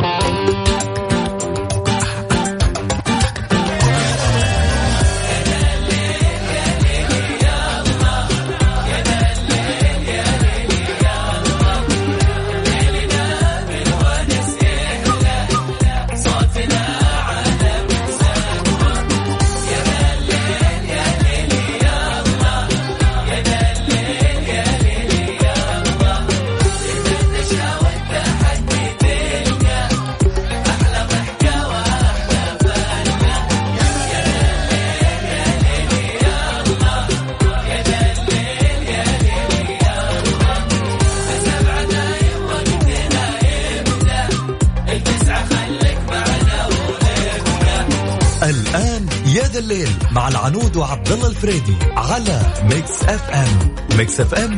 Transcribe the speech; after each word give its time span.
Bye. 0.00 0.27
ميكس 54.18 54.32
إف 54.32 54.34
إم. 54.34 54.57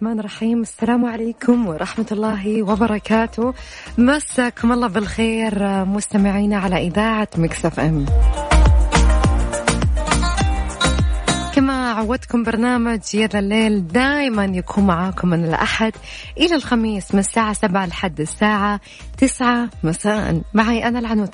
الرحمن 0.00 0.20
الرحيم. 0.20 0.60
السلام 0.62 1.04
عليكم 1.04 1.66
ورحمة 1.68 2.06
الله 2.12 2.62
وبركاته. 2.62 3.54
مساكم 3.98 4.72
الله 4.72 4.88
بالخير 4.88 5.84
مستمعينا 5.84 6.58
على 6.58 6.86
إذاعة 6.86 7.28
مكسف 7.38 7.80
أم. 7.80 8.06
كما 11.54 11.92
عودتكم 11.92 12.42
برنامج 12.42 13.14
يا 13.14 13.28
الليل 13.34 13.88
دائما 13.88 14.44
يكون 14.44 14.86
معاكم 14.86 15.28
من 15.28 15.44
الأحد 15.44 15.92
إلى 16.38 16.54
الخميس 16.54 17.14
من 17.14 17.20
الساعة 17.20 17.52
سبعة 17.52 17.86
لحد 17.86 18.20
الساعة 18.20 18.80
تسعة 19.18 19.68
مساء. 19.82 20.42
معي 20.54 20.88
أنا 20.88 20.98
العنود 20.98 21.28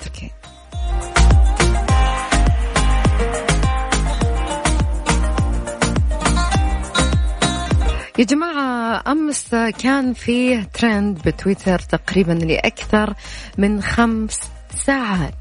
يا 8.17 8.23
جماعة 8.23 9.03
أمس 9.11 9.55
كان 9.55 10.13
فيه 10.13 10.69
ترند 10.73 11.21
بتويتر 11.25 11.79
تقريبا 11.79 12.31
لأكثر 12.31 13.13
من 13.57 13.81
خمس 13.81 14.39
ساعات. 14.85 15.33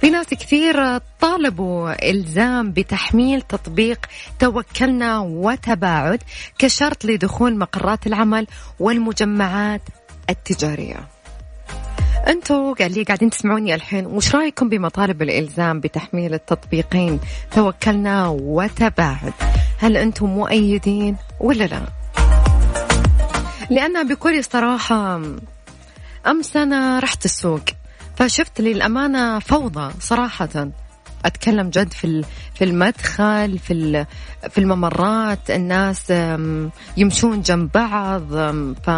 في 0.00 0.10
ناس 0.10 0.26
كثير 0.26 0.98
طالبوا 1.20 2.10
إلزام 2.10 2.72
بتحميل 2.72 3.42
تطبيق 3.42 4.06
توكلنا 4.38 5.18
وتباعد 5.18 6.22
كشرط 6.58 7.04
لدخول 7.04 7.58
مقرات 7.58 8.06
العمل 8.06 8.46
والمجمعات 8.80 9.82
التجارية. 10.30 11.08
أنتوا 12.28 12.74
قال 12.74 12.94
لي 12.94 13.02
قاعدين 13.02 13.30
تسمعوني 13.30 13.74
الحين 13.74 14.06
وش 14.06 14.34
رأيكم 14.34 14.68
بمطالب 14.68 15.22
الإلزام 15.22 15.80
بتحميل 15.80 16.34
التطبيقين؟ 16.34 17.20
توكلنا 17.54 18.28
وتباعد. 18.28 19.32
هل 19.78 19.96
أنتم 19.96 20.26
مؤيدين 20.26 21.16
ولا 21.40 21.64
لا؟ 21.64 21.80
لأن 23.70 24.08
بكل 24.08 24.44
صراحة 24.44 25.20
امس 26.26 26.56
أنا 26.56 26.98
رحت 26.98 27.24
السوق 27.24 27.64
فشفت 28.16 28.60
للأمانة 28.60 29.38
فوضى 29.38 29.92
صراحة. 30.00 30.70
أتكلم 31.24 31.70
جد 31.70 31.92
في 31.92 32.24
في 32.54 32.64
المدخل 32.64 33.58
في 33.58 34.06
في 34.50 34.58
الممرات 34.58 35.50
الناس 35.50 36.10
يمشون 36.96 37.40
جنب 37.42 37.70
بعض 37.74 38.22
ف 38.82 38.90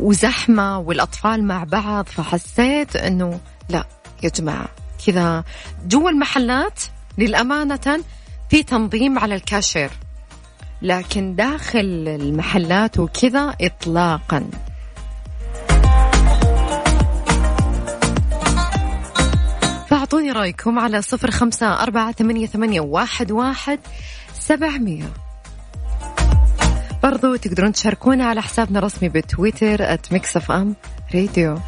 وزحمة 0.00 0.78
والأطفال 0.78 1.44
مع 1.44 1.64
بعض 1.64 2.06
فحسيت 2.06 2.96
أنه 2.96 3.40
لا 3.68 3.84
يا 4.22 4.28
جماعة 4.28 4.68
كذا 5.06 5.44
جوا 5.86 6.10
المحلات 6.10 6.82
للأمانة 7.18 8.00
في 8.50 8.62
تنظيم 8.62 9.18
على 9.18 9.34
الكاشير 9.34 9.90
لكن 10.82 11.34
داخل 11.34 12.04
المحلات 12.20 12.98
وكذا 12.98 13.54
إطلاقا. 13.60 14.50
فأعطوني 19.88 20.32
رأيكم 20.32 20.78
على 20.78 21.02
صفر 21.02 21.30
خمسة 21.30 21.82
أربعة 21.82 22.12
ثمانية, 22.12 22.46
ثمانية 22.46 22.80
واحد, 22.80 23.32
واحد 23.32 23.78
سبعمية. 24.34 25.27
برضو 27.10 27.36
تقدرون 27.36 27.72
تشاركونا 27.72 28.24
على 28.24 28.42
حسابنا 28.42 28.78
الرسمي 28.78 29.08
بتويتر 29.08 29.98
@ميكس 30.12 30.50
ام 30.50 30.74
راديو 31.14 31.58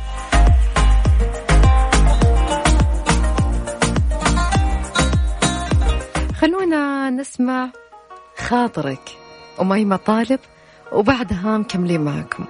خلونا 6.40 7.10
نسمع 7.10 7.70
خاطرك 8.36 9.10
وماي 9.58 9.84
مطالب 9.84 10.40
وبعدها 10.92 11.58
مكملين 11.58 12.00
معكم 12.00 12.44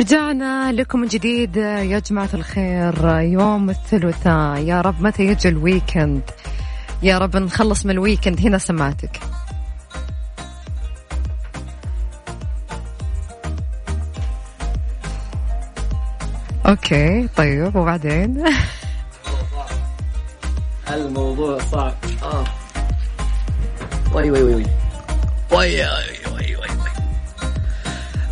رجعنا 0.00 0.72
لكم 0.72 1.00
من 1.00 1.08
جديد 1.08 1.56
يا 1.56 1.98
جماعة 1.98 2.28
الخير. 2.34 3.20
يوم 3.20 3.70
الثلاثاء. 3.70 4.58
يا 4.58 4.80
رب 4.80 5.02
متى 5.02 5.26
يجي 5.26 5.48
ال 5.48 5.56
weekend؟ 5.56 6.22
يا 7.02 7.18
رب 7.18 7.36
نخلص 7.36 7.86
من 7.86 7.90
ال 7.90 7.96
weekend. 7.96 8.40
هنا 8.40 8.58
سمعتك 8.58 9.20
okay 16.66 17.28
طيب 17.36 17.76
وبعدين؟ 17.76 18.44
الموضوع 20.94 21.58
صعب. 21.58 21.94
آه. 22.22 22.44
وي 24.14 24.30
وي. 24.30 24.54
وي 24.54 24.64
وي. 25.52 26.19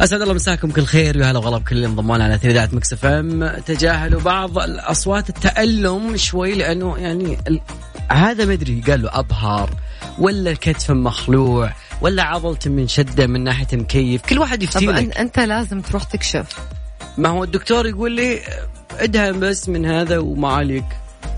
أسعد 0.00 0.22
الله 0.22 0.34
مساكم 0.34 0.70
كل 0.70 0.84
خير 0.84 1.18
ويا 1.18 1.30
هلا 1.30 1.38
وغلا 1.38 1.58
بكل 1.58 1.76
اللي 1.76 1.86
انضموا 1.86 2.14
على 2.14 2.38
إذاعة 2.44 2.68
Mix 2.72 2.93
FM. 2.93 3.49
تجاهلوا 3.66 4.20
بعض 4.20 4.58
الأصوات 4.58 5.28
التألم 5.28 6.16
شوي 6.16 6.54
لأنه 6.54 6.96
يعني 6.98 7.38
ال... 7.48 7.60
هذا 8.10 8.44
ما 8.44 8.52
أدري 8.52 8.82
قال 8.86 9.02
له 9.02 9.18
أبهر 9.18 9.70
ولا 10.18 10.50
الكتف 10.50 10.90
مخلوع 10.90 11.72
ولا 12.00 12.22
عضلة 12.22 12.58
من 12.66 12.88
شدة 12.88 13.26
من 13.26 13.44
ناحية 13.44 13.66
مكيف 13.72 14.22
كل 14.22 14.38
واحد 14.38 14.62
يفتي 14.62 14.86
طبعا 14.86 15.10
أنت 15.18 15.38
لازم 15.38 15.80
تروح 15.80 16.04
تكشف. 16.04 16.58
ما 17.18 17.28
هو 17.28 17.44
الدكتور 17.44 17.86
يقول 17.86 18.12
لي 18.12 18.40
ادهن 18.98 19.40
بس 19.40 19.68
من 19.68 19.86
هذا 19.86 20.18
وما 20.18 20.48
عليك 20.48 20.84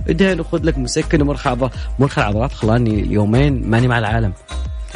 ادهن 0.08 0.40
وخذ 0.40 0.62
لك 0.64 0.78
مسكن 0.78 1.22
ومرخى 1.22 1.50
عضلات 1.50 1.72
مرخى 1.98 2.20
العضلات 2.20 2.52
خلاني 2.52 3.12
يومين 3.12 3.70
ماني 3.70 3.88
مع 3.88 3.98
العالم. 3.98 4.32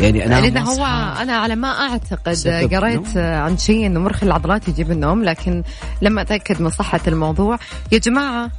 يعني 0.01 0.27
أنا 0.27 0.41
لأن 0.41 0.59
هو 0.59 0.85
أنا 1.23 1.37
على 1.37 1.57
ما 1.57 1.69
أعتقد 1.69 2.49
قريت. 2.75 3.17
عن 3.17 3.59
شيء 3.59 3.87
إنه 3.87 4.01
مرخي 4.01 4.27
العضلات 4.27 4.69
يجيب 4.69 4.91
النوم 4.91 5.25
لكن 5.25 5.63
لما 6.03 6.23
أتأكد 6.23 6.63
من 6.63 6.71
صحة 6.71 7.01
الموضوع. 7.07 7.59
يا 7.93 7.99
جماعة 7.99 8.51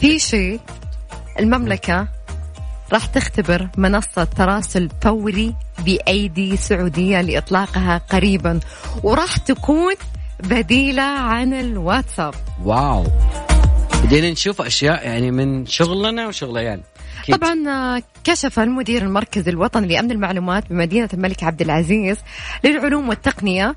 في 0.00 0.18
شيء 0.18 0.60
المملكة 1.38 2.08
راح 2.92 3.06
تختبر 3.06 3.68
منصة 3.76 4.24
تراسل 4.24 4.88
فوري 5.02 5.54
بأيدي 5.84 6.56
سعودية 6.56 7.20
لإطلاقها 7.20 7.98
قريبا 8.10 8.60
وراح 9.02 9.36
تكون 9.36 9.94
بديلة 10.40 11.02
عن 11.02 11.54
الواتساب. 11.54 12.34
wow. 12.64 13.04
بدينا 14.04 14.30
نشوف 14.30 14.62
أشياء 14.62 15.06
يعني 15.06 15.30
من 15.30 15.66
شغلنا 15.66 16.26
وشغل 16.28 16.58
عيال 16.58 16.80
أكيد. 17.28 17.40
طبعا 17.40 17.68
آه، 17.68 18.02
كشف 18.24 18.58
المدير 18.58 19.02
المركزي 19.02 19.50
الوطني 19.50 19.86
لأمن 19.86 20.10
المعلومات 20.10 20.70
بمدينة 20.70 21.08
الملك 21.14 21.44
عبد 21.44 21.62
العزيز 21.62 22.18
للعلوم 22.64 23.08
والتقنية 23.08 23.76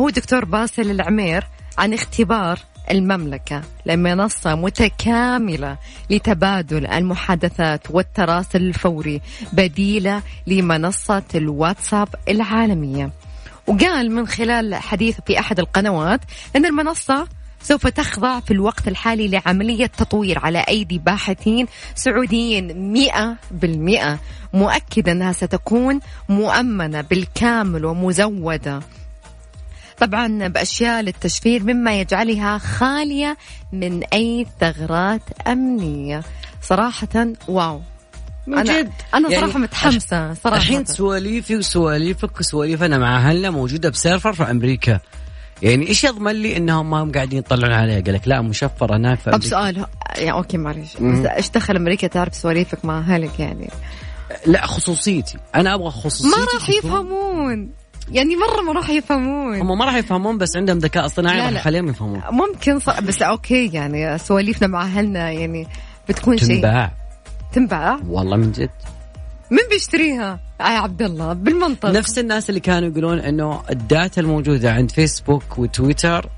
هو 0.00 0.10
دكتور 0.10 0.44
باسل 0.44 0.90
العمير 0.90 1.46
عن 1.78 1.92
اختبار 1.94 2.58
المملكة 2.90 3.62
لمنصة 3.86 4.54
متكاملة 4.54 5.76
لتبادل 6.10 6.86
المحادثات 6.86 7.90
والتراسل 7.90 8.62
الفوري 8.62 9.20
بديلة 9.52 10.22
لمنصة 10.46 11.22
الواتساب 11.34 12.08
العالمية 12.28 13.10
وقال 13.66 14.12
من 14.12 14.26
خلال 14.26 14.74
حديث 14.74 15.18
في 15.26 15.38
أحد 15.38 15.58
القنوات 15.58 16.20
أن 16.56 16.66
المنصة 16.66 17.28
سوف 17.62 17.86
تخضع 17.86 18.40
في 18.40 18.50
الوقت 18.50 18.88
الحالي 18.88 19.28
لعملية 19.28 19.86
تطوير 19.86 20.38
على 20.38 20.58
أيدي 20.58 20.98
باحثين 20.98 21.66
سعوديين 21.94 22.92
مئة 22.92 23.36
بالمئة. 23.50 24.18
مؤكدا 24.52 25.12
أنها 25.12 25.32
ستكون 25.32 26.00
مؤمنة 26.28 27.00
بالكامل 27.00 27.84
ومزودة. 27.84 28.80
طبعا 29.98 30.48
بأشياء 30.48 31.02
للتشفير 31.02 31.62
مما 31.62 32.00
يجعلها 32.00 32.58
خالية 32.58 33.36
من 33.72 34.04
أي 34.04 34.46
ثغرات 34.60 35.22
أمنية. 35.46 36.22
صراحة 36.62 37.26
wow. 37.48 37.80
من 38.46 38.58
أنا 38.58 38.80
جد. 38.80 38.92
أنا 39.14 39.28
صراحة 39.28 39.46
يعني 39.46 39.58
متحمسة 39.58 40.34
صراحة. 40.34 40.56
الحين 40.56 40.84
سواليفي 40.84 41.56
وسواليفك 41.56 42.40
وسواليفنا 42.40 42.98
مع 42.98 43.16
أهلنا 43.16 43.50
موجودة 43.50 43.88
ب 43.88 43.94
server 43.94 44.32
في 44.32 44.42
أمريكا. 44.42 45.00
يعني 45.62 45.88
إيش 45.88 46.04
يضمن 46.04 46.32
لي 46.32 46.56
إنهم 46.56 46.90
ما 46.90 47.02
هم 47.02 47.12
قاعدين 47.12 47.38
يطلعون 47.38 47.72
عليها؟ 47.72 48.00
قال 48.00 48.14
لك 48.14 48.28
لا 48.28 48.40
مشفر 48.40 48.96
هناك 48.96 49.18
في 49.18 49.30
طب 49.30 49.42
سؤال 49.42 49.86
يعني 50.16 50.32
okay 50.32 50.56
معلش 50.56 50.96
بس 50.96 51.26
إيش 51.26 51.50
دخل 51.50 51.76
أمريكا 51.76 52.06
تعرف 52.06 52.34
سواليفك 52.34 52.84
مع 52.84 52.98
أهلك 52.98 53.40
يعني؟ 53.40 53.70
لا 54.46 54.66
خصوصيتي. 54.66 55.38
أنا 55.54 55.74
أبغى 55.74 55.90
خصوصيتي 55.90 56.40
ما 56.40 56.46
راح 56.54 56.70
يفهمون. 56.70 57.70
يعني 58.10 58.36
مرة 58.36 58.60
ما 58.60 58.72
راح 58.72 58.90
يفهمون. 58.90 59.60
هم 59.60 59.78
ما 59.78 59.84
راح 59.84 59.94
يفهمون 59.94 60.38
بس 60.38 60.56
عندهم 60.56 60.78
ذكاء 60.78 61.06
اصطناعي 61.06 61.40
راح 61.40 61.50
يخليهم 61.50 61.88
يفهمون. 61.88 62.22
ممكن 62.30 62.78
صح 62.78 63.00
بس 63.00 63.22
okay 63.22 63.70
يعني 63.72 64.18
سواليفنا 64.18 64.68
مع 64.68 64.82
أهلنا 64.82 65.30
يعني 65.30 65.66
بتكون 66.08 66.38
شيء. 66.38 66.48
تنباع. 66.48 66.92
تنباع؟ 67.52 68.00
والله 68.06 68.36
من 68.36 68.52
جد. 68.52 68.70
من 69.50 69.58
بيشتريها؟ 69.70 70.40
يا 70.60 70.64
عبد 70.64 71.02
الله 71.02 71.32
بالمنطق. 71.32 71.90
نفس 71.90 72.18
الناس 72.18 72.48
اللي 72.48 72.60
كانوا 72.60 72.88
يقولون 72.88 73.18
إنه 73.18 73.62
ال 73.70 73.80
data 73.80 74.20
الموجودة 74.20 74.72
عند 74.72 74.90
فيسبوك 74.90 75.58
وتويتر 75.58 76.28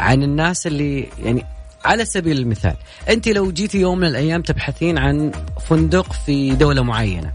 عن 0.00 0.22
الناس 0.22 0.66
اللي 0.66 1.08
يعني 1.18 1.44
على 1.84 2.04
سبيل 2.04 2.38
المثال 2.38 2.76
أنت 3.08 3.28
لو 3.28 3.52
جيتي 3.52 3.78
يوم 3.78 3.98
من 3.98 4.06
الأيام 4.06 4.42
تبحثين 4.42 4.98
عن 4.98 5.32
فندق 5.68 6.12
في 6.12 6.54
دولة 6.54 6.82
معينة. 6.82 7.32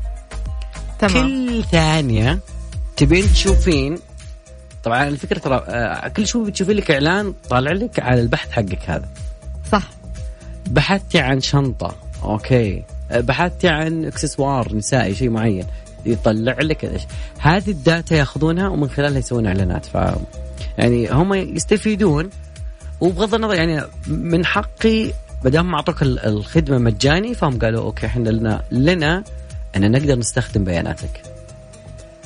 تمام. 1.00 1.28
كل 1.28 1.64
ثانية 1.64 2.40
تبين 2.98 3.34
تشوفين 3.34 4.00
طبعا 4.84 5.08
الفكرة 5.08 5.40
ترى 5.40 5.64
آه، 5.68 6.08
كل 6.08 6.28
شوي 6.28 6.46
بتشوفي 6.46 6.74
لك 6.74 6.92
إعلان 6.92 7.34
طالع 7.50 7.72
لك 7.72 8.00
على 8.00 8.22
البحث 8.22 8.52
حقك 8.52 8.90
هذا. 8.90 9.10
صح. 9.72 9.84
بحثتي 10.70 11.20
عن 11.20 11.42
شنطة 11.42 11.96
okay. 12.24 12.84
بحثتي 13.12 13.68
عن 13.68 14.06
اكسسوار 14.06 14.76
نسائي 14.76 15.16
شيء 15.16 15.30
معين 15.30 15.66
يطلع 16.06 16.56
لك 16.60 16.86
إيش. 16.86 17.02
هذه 17.40 17.70
ال 17.72 17.81
data 17.81 18.16
ياخذونها 18.16 18.68
ومن 18.68 18.90
خلالها 18.90 19.20
يسوون 19.20 19.48
إعلانات. 19.48 19.86
ف 19.86 19.98
يعني 20.78 21.10
هم 21.10 21.34
يستفيدون 21.34 22.30
وبغض 23.02 23.36
النظر 23.36 23.54
يعني 23.54 23.82
من 24.08 24.46
حقي 24.46 25.12
ما 25.44 25.50
دام 25.50 25.76
أعطوك 25.76 26.02
الخدمة 26.04 26.78
مجاني 26.78 27.34
فهم 27.34 27.60
قالوا 27.60 27.84
okay 27.84 28.06
إحنا 28.06 28.30
لنا 28.30 28.64
لنا 28.72 29.24
أن 29.76 29.92
نقدر 29.92 30.16
نستخدم 30.16 30.64
بياناتك. 30.64 31.22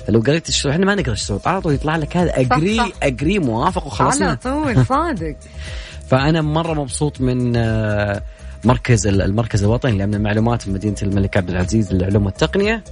فلو 0.07 0.19
قريت 0.19 0.50
الشروط 0.50 0.74
إحنا 0.74 0.85
ما 0.85 0.95
نقرأ 0.95 1.13
الشروط 1.13 1.47
على 1.47 1.62
طول 1.62 1.74
يطلع 1.74 1.95
لك 1.95 2.18
هذا. 2.18 2.39
agree 2.40 2.78
صح 2.77 2.88
صح. 2.88 2.94
agree 3.04 3.40
موافق 3.39 3.88
وخلصنا 3.88 4.27
على 4.27 4.35
طول 4.35 4.85
صادق. 4.85 5.35
فأنا 6.09 6.41
مرة 6.41 6.74
مبسوط 6.74 7.21
من 7.21 7.56
آه، 7.56 8.21
مركز 8.63 9.07
المركز 9.07 9.63
الوطني 9.63 9.98
لأمن 9.98 10.13
المعلومات 10.13 10.62
في 10.62 10.71
مدينة 10.71 10.95
الملك 11.04 11.38
عبد 11.38 11.50
العزيز 11.50 11.94
للعلوم 11.94 12.25
والتقنية. 12.25 12.83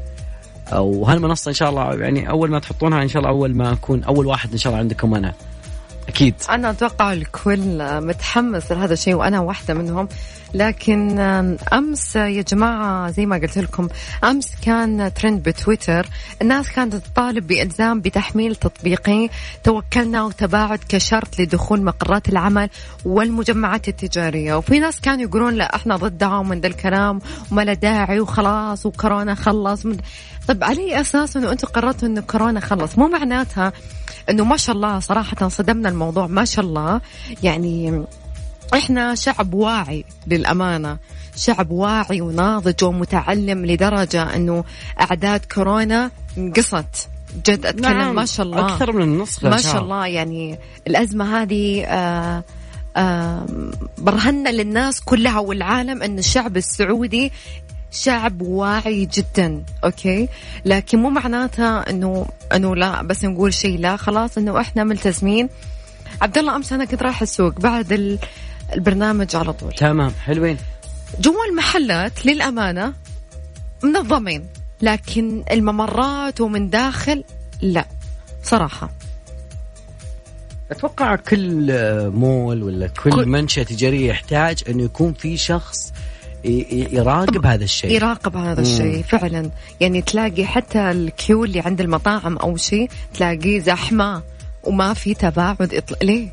وهالمنصه 0.74 1.50
إن 1.50 1.54
شاء 1.54 1.70
الله 1.70 1.94
يعني 1.94 2.30
أول 2.30 2.50
ما 2.50 2.60
تحطونها 2.60 3.04
إن 3.04 3.08
شاء 3.08 3.20
الله 3.20 3.30
أول 3.30 3.56
ما 3.56 3.72
أكون 3.74 4.04
أول 4.04 4.26
واحد 4.26 4.52
إن 4.52 4.58
شاء 4.58 4.72
الله 4.74 4.80
عندكم 4.80 5.16
أنا. 5.16 5.34
أكيد. 6.12 6.36
أنا 6.50 6.70
أتوقع 6.70 7.14
الكل 7.14 8.02
متحمس 8.02 8.72
لهذا 8.72 8.94
الشيء 8.94 9.16
وأنا 9.16 9.40
واحدة 9.40 9.74
منهم. 9.74 10.08
لكن 10.54 11.20
أمس 11.74 12.16
يا 12.16 12.42
جماعة 12.42 13.12
زي 13.12 13.26
ما 13.26 13.36
قلت 13.36 13.58
لكم 13.58 13.88
أمس 14.24 14.52
كان 14.66 15.14
ترند 15.14 15.44
بتويتر. 15.44 16.08
الناس 16.42 16.72
كانت 16.72 16.96
تطالب 16.96 17.48
بإلزام 17.48 18.02
بتحميل 18.02 18.56
تطبيقي. 18.56 19.30
توكلنا 19.64 20.24
وتباعد 20.24 20.80
كشرط 20.90 21.40
لدخول 21.40 21.84
مقرات 21.84 22.30
العمل 22.30 22.70
والمجمعات 23.06 23.88
التجارية. 23.88 24.54
وفي 24.54 24.80
ناس 24.80 25.02
كانوا 25.02 25.22
يقولون 25.22 25.54
لا 25.54 25.76
إحنا 25.76 25.96
ضدها 25.98 26.38
ومن 26.38 26.62
ذا 26.62 26.68
الكلام 26.68 27.22
وما 27.52 27.62
له 27.62 27.74
داعي 27.74 28.20
وخلاص 28.20 28.86
وكورونا 28.86 29.36
خلص. 29.36 29.86
من 29.86 29.98
طيب 30.48 30.64
على 30.64 30.82
أي 30.82 31.02
أساس 31.02 31.38
إنه 31.38 31.52
أنتم 31.52 31.68
قررتوا 31.68 32.08
إنه 32.08 32.22
كورونا 32.22 32.60
خلص؟ 32.60 32.98
مو 32.98 33.08
معناتها 33.08 33.74
إنه 34.30 34.44
ما 34.44 34.58
شاء 34.58 34.76
الله 34.76 35.00
صراحة 35.00 35.48
صدمنا 35.48 35.90
الموضوع 35.90 36.28
ما 36.28 36.46
شاء 36.46 36.66
الله. 36.66 37.02
يعني 37.44 38.04
إحنا 38.74 39.16
شعب 39.16 39.54
واعي 39.54 40.06
للأمانة 40.28 40.98
شعب 41.36 41.72
واعي 41.72 42.22
وناضج 42.22 42.84
ومتعلم 42.84 43.66
لدرجة 43.66 44.36
إنه 44.36 44.64
أعداد 45.02 45.46
كورونا 45.46 46.12
انقصت 46.38 47.10
جد 47.46 47.66
أتكلم 47.66 47.98
نعم 48.00 48.16
ما 48.16 48.26
شاء 48.26 48.46
الله. 48.46 48.66
أكثر 48.66 48.92
من 48.92 49.02
النص 49.02 49.44
ما 49.44 49.58
شاء 49.58 49.82
الله 49.82 50.08
يعني 50.08 50.60
الأزمة 50.88 51.42
هذه 51.42 51.84
آه 51.84 52.44
آه 52.98 53.46
برهنا 53.98 54.50
للناس 54.50 55.02
كلها 55.02 55.40
والعالم 55.40 56.04
إن 56.04 56.20
الشعب 56.20 56.58
السعودي 56.58 57.32
شعب 57.92 58.42
واعي 58.42 59.06
جدا 59.06 59.64
أوكي؟ 59.84 60.30
لكن 60.66 61.00
مو 61.00 61.10
معناتها 61.10 61.90
إنه 61.90 62.28
إنه 62.56 62.76
لا 62.76 63.02
بس 63.02 63.26
نقول 63.26 63.54
شيء 63.54 63.80
لا 63.80 63.98
خلاص 63.98 64.38
إنه 64.38 64.62
إحنا 64.62 64.84
ملتزمين. 64.84 65.50
عبد 66.22 66.38
الله 66.38 66.56
أمس 66.56 66.74
أنا 66.74 66.86
كنت 66.86 67.04
رايح 67.04 67.22
السوق 67.22 67.60
بعد 67.60 68.20
البرنامج 68.74 69.36
على 69.36 69.54
طول. 69.54 69.74
تمام 69.74 70.12
حلوين. 70.12 70.58
جوا 71.20 71.46
المحلات 71.50 72.26
للأمانة 72.26 72.94
منظمين 73.84 74.48
لكن 74.82 75.44
الممرات 75.52 76.42
ومن 76.42 76.70
داخل 76.70 77.24
لا 77.62 77.86
صراحة. 78.44 78.90
أتوقع 80.72 81.16
كل 81.16 81.72
مول 82.10 82.64
ولا 82.64 82.88
كل, 82.88 83.12
كل 83.12 83.26
منشأة 83.26 83.64
تجارية 83.64 84.10
يحتاج 84.10 84.64
انه 84.70 84.84
يكون 84.84 85.14
في 85.14 85.38
شخص 85.38 85.94
يراقب 86.44 87.46
هذا 87.46 87.64
الشيء 87.64 87.92
يراقب 87.92 88.38
هذا 88.38 88.62
الشيء 88.62 89.04
فعلا 89.04 89.50
يعني 89.80 90.02
تلاقي 90.02 90.46
حتى 90.46 90.92
ال 90.92 91.00
queue 91.00 91.44
اللي 91.44 91.60
عند 91.60 91.82
المطاعم 91.82 92.38
أو 92.38 92.58
شيء 92.58 92.90
تلاقيه 93.14 93.60
زحمة 93.60 94.22
وما 94.64 94.94
في 94.94 95.14
تباعد 95.14 95.74
إطل... 95.74 95.96
ليه 96.06 96.28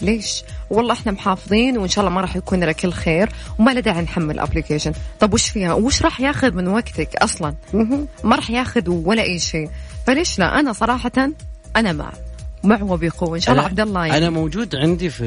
ليش؟ 0.00 0.44
والله 0.70 0.92
إحنا 0.92 1.12
محافظين 1.12 1.78
وإن 1.78 1.88
شاء 1.88 2.04
الله 2.04 2.14
ما 2.14 2.20
راح 2.20 2.36
يكون 2.36 2.64
لك 2.64 2.76
كل 2.76 2.92
خير 2.92 3.28
وما 3.58 3.70
له 3.70 3.80
داعي 3.80 4.02
نحمل 4.02 4.38
application، 4.38 4.92
طب 5.20 5.34
وش 5.34 5.48
فيها؟ 5.48 5.74
وش 5.74 6.02
راح 6.02 6.20
ياخذ 6.20 6.52
من 6.52 6.68
وقتك 6.68 7.16
أصلا؟ 7.16 7.54
ما 8.24 8.36
راح 8.36 8.50
ياخذ 8.50 8.90
ولا 8.90 9.22
أي 9.22 9.38
شيء، 9.38 9.70
فليش 10.06 10.38
لا؟ 10.38 10.60
أنا 10.60 10.72
صراحة 10.72 11.30
أنا 11.76 11.92
مع 11.92 12.12
مع 12.64 12.82
وبقوة 12.82 13.34
إن 13.36 13.40
شاء 13.40 13.54
الله 13.54 13.64
عبد 13.64 13.80
الله 13.80 14.06
يعني. 14.06 14.18
أنا 14.18 14.30
موجود 14.30 14.76
عندي 14.76 15.10
في 15.10 15.26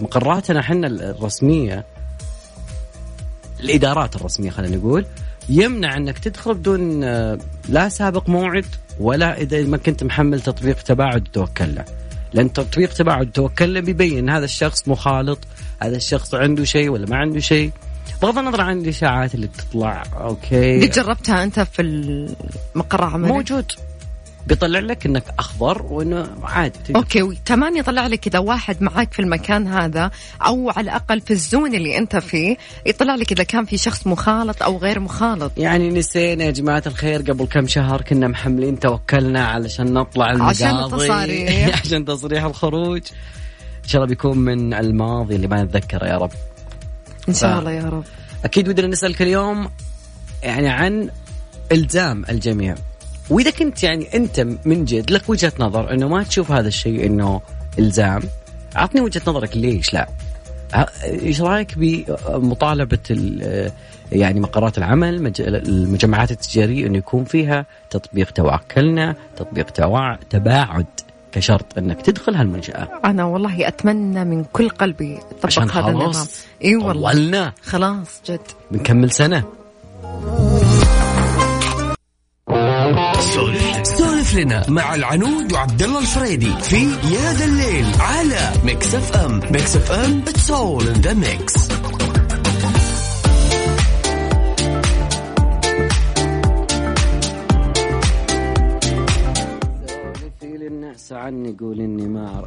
مقراتنا 0.00 0.60
إحنا 0.60 0.86
الرسمية 0.86 1.84
الإدارات 3.60 4.16
الرسمية 4.16 4.50
خلينا 4.50 4.76
نقول 4.76 5.06
يمنع 5.48 5.96
أنك 5.96 6.18
تدخل 6.18 6.54
بدون 6.54 7.04
آه، 7.04 7.38
لا 7.68 7.88
سابق 7.88 8.28
موعد 8.28 8.66
ولا 9.00 9.40
إذا 9.40 9.62
ما 9.62 9.76
كنت 9.76 10.04
محمل 10.04 10.40
تطبيق 10.40 10.82
تباعد 10.82 11.28
توكل 11.32 11.74
له. 11.74 11.84
لأن 12.32 12.52
تطبيق 12.52 12.92
تباعد 12.92 13.30
توكل 13.30 13.74
له 13.74 13.80
بيبين 13.80 14.30
هذا 14.30 14.44
الشخص 14.44 14.88
مخالط 14.88 15.38
هذا 15.82 15.96
الشخص 15.96 16.34
عنده 16.34 16.64
شيء 16.64 16.88
ولا 16.88 17.06
ما 17.06 17.16
عنده 17.16 17.40
شيء. 17.40 17.70
بغض 18.22 18.38
النظر 18.38 18.60
عن 18.60 18.80
الإشاعات 18.80 19.34
اللي 19.34 19.46
بتطلع 19.46 20.02
okay. 20.20 20.86
قد 20.86 20.90
جربتها 20.90 21.44
أنت 21.44 21.60
في 21.60 21.82
المقر 21.82 23.04
عملك؟ 23.04 23.32
موجود. 23.32 23.72
بيطلع 24.48 24.78
لك 24.78 25.06
إنك 25.06 25.24
أخضر 25.38 25.82
وإنه 25.82 26.28
عادي. 26.42 26.94
okay 26.96 27.38
كمان 27.44 27.76
يطلع 27.76 28.06
لك 28.06 28.26
إذا 28.26 28.38
واحد 28.38 28.82
معك 28.82 29.12
في 29.12 29.22
المكان 29.22 29.66
هذا 29.66 30.10
أو 30.46 30.70
على 30.70 30.84
الأقل 30.84 31.20
في 31.20 31.30
ال 31.30 31.39
zone 31.39 31.74
اللي 31.74 31.98
أنت 31.98 32.16
فيه 32.16 32.56
يطلع 32.86 33.14
لك 33.14 33.32
إذا 33.32 33.42
كان 33.42 33.64
في 33.64 33.76
شخص 33.76 34.06
مخالط 34.06 34.62
أو 34.62 34.78
غير 34.78 35.00
مخالط. 35.00 35.52
يعني 35.56 35.88
نسينا 35.88 36.44
يا 36.44 36.50
جماعة 36.50 36.82
الخير 36.86 37.22
قبل 37.22 37.46
كم 37.46 37.66
شهر 37.66 38.02
كنا 38.02 38.28
محملين 38.28 38.80
توكلنا 38.80 39.46
علشان 39.46 39.92
نطلع 39.92 40.30
المقاضي. 40.30 40.64
عشان 40.64 40.78
التصاريح. 40.84 41.80
عشان 41.84 42.04
تصريح 42.04 42.44
الخروج. 42.44 43.02
إن 43.84 43.88
شاء 43.88 44.02
الله 44.02 44.08
بيكون 44.08 44.38
من 44.38 44.74
الماضي 44.74 45.36
اللي 45.36 45.46
ما 45.46 45.62
نتذكره 45.62 46.06
يا 46.06 46.16
رب. 46.16 46.32
إن 47.28 47.34
شاء 47.34 47.58
الله 47.58 47.70
يا 47.70 47.84
رب. 47.84 48.04
أكيد 48.44 48.68
ودنا 48.68 48.86
نسألك 48.86 49.22
اليوم 49.22 49.68
يعني 50.42 50.68
عن 50.68 51.10
إلزام 51.72 52.24
الجميع. 52.28 52.74
وإذا 53.30 53.50
كنت 53.50 53.82
يعني 53.82 54.08
أنت 54.14 54.46
من 54.64 54.84
جد 54.84 55.10
لك 55.10 55.28
وجهة 55.28 55.52
نظر 55.58 55.92
إنه 55.92 56.08
ما 56.08 56.22
تشوف 56.22 56.50
هذا 56.52 56.68
الشيء 56.68 57.06
إنه 57.06 57.40
إلزام 57.78 58.22
عطني 58.76 59.00
وجهة 59.00 59.22
نظرك 59.26 59.56
ليش 59.56 59.94
لا؟ 59.94 60.08
إيش 61.04 61.40
رأيك 61.40 61.74
بمطالبة 61.76 62.98
يعني 64.12 64.40
مقرات 64.40 64.78
العمل 64.78 65.32
المجمعات 65.38 66.30
التجارية 66.30 66.86
إنه 66.86 66.98
يكون 66.98 67.24
فيها 67.24 67.66
تطبيق 67.90 68.30
توكلنا 68.30 69.14
تطبيق 69.36 69.70
تباعد 70.30 70.86
كشرط 71.32 71.78
إنك 71.78 72.02
تدخل 72.02 72.34
هالمنشأة؟ 72.34 72.88
أنا 73.04 73.24
والله 73.24 73.68
أتمنى 73.68 74.24
من 74.24 74.44
كل 74.44 74.68
قلبي 74.68 75.18
يطبق 75.42 75.58
هذا 75.58 75.88
النظام. 75.88 76.26
إي 76.64 76.76
والله. 76.76 77.12
طولنا. 77.12 77.52
خلاص 77.62 78.20
جد. 78.26 78.40
بنكمل 78.70 79.10
سنة. 79.10 79.44
سولف 83.20 84.34
لنا 84.34 84.70
مع 84.70 84.94
العنود 84.94 85.52
وعبد 85.52 85.82
الله 85.82 85.98
الفريدي 85.98 86.50
في 86.62 86.76
يا 87.14 87.32
ذا 87.32 87.44
الليل 87.44 87.86
على 88.00 88.52
ميكس 88.64 88.94
اف 88.94 89.16
ام 89.16 89.40
ميكس 89.50 89.76
اف 89.76 89.92
ام 89.92 90.22
it's 90.28 90.50
all 90.50 90.88
in 90.88 90.92
the 90.92 91.14
mix 91.14 91.68
عني 101.12 101.48
يقول 101.50 101.80
اني 101.80 102.06
ما 102.06 102.44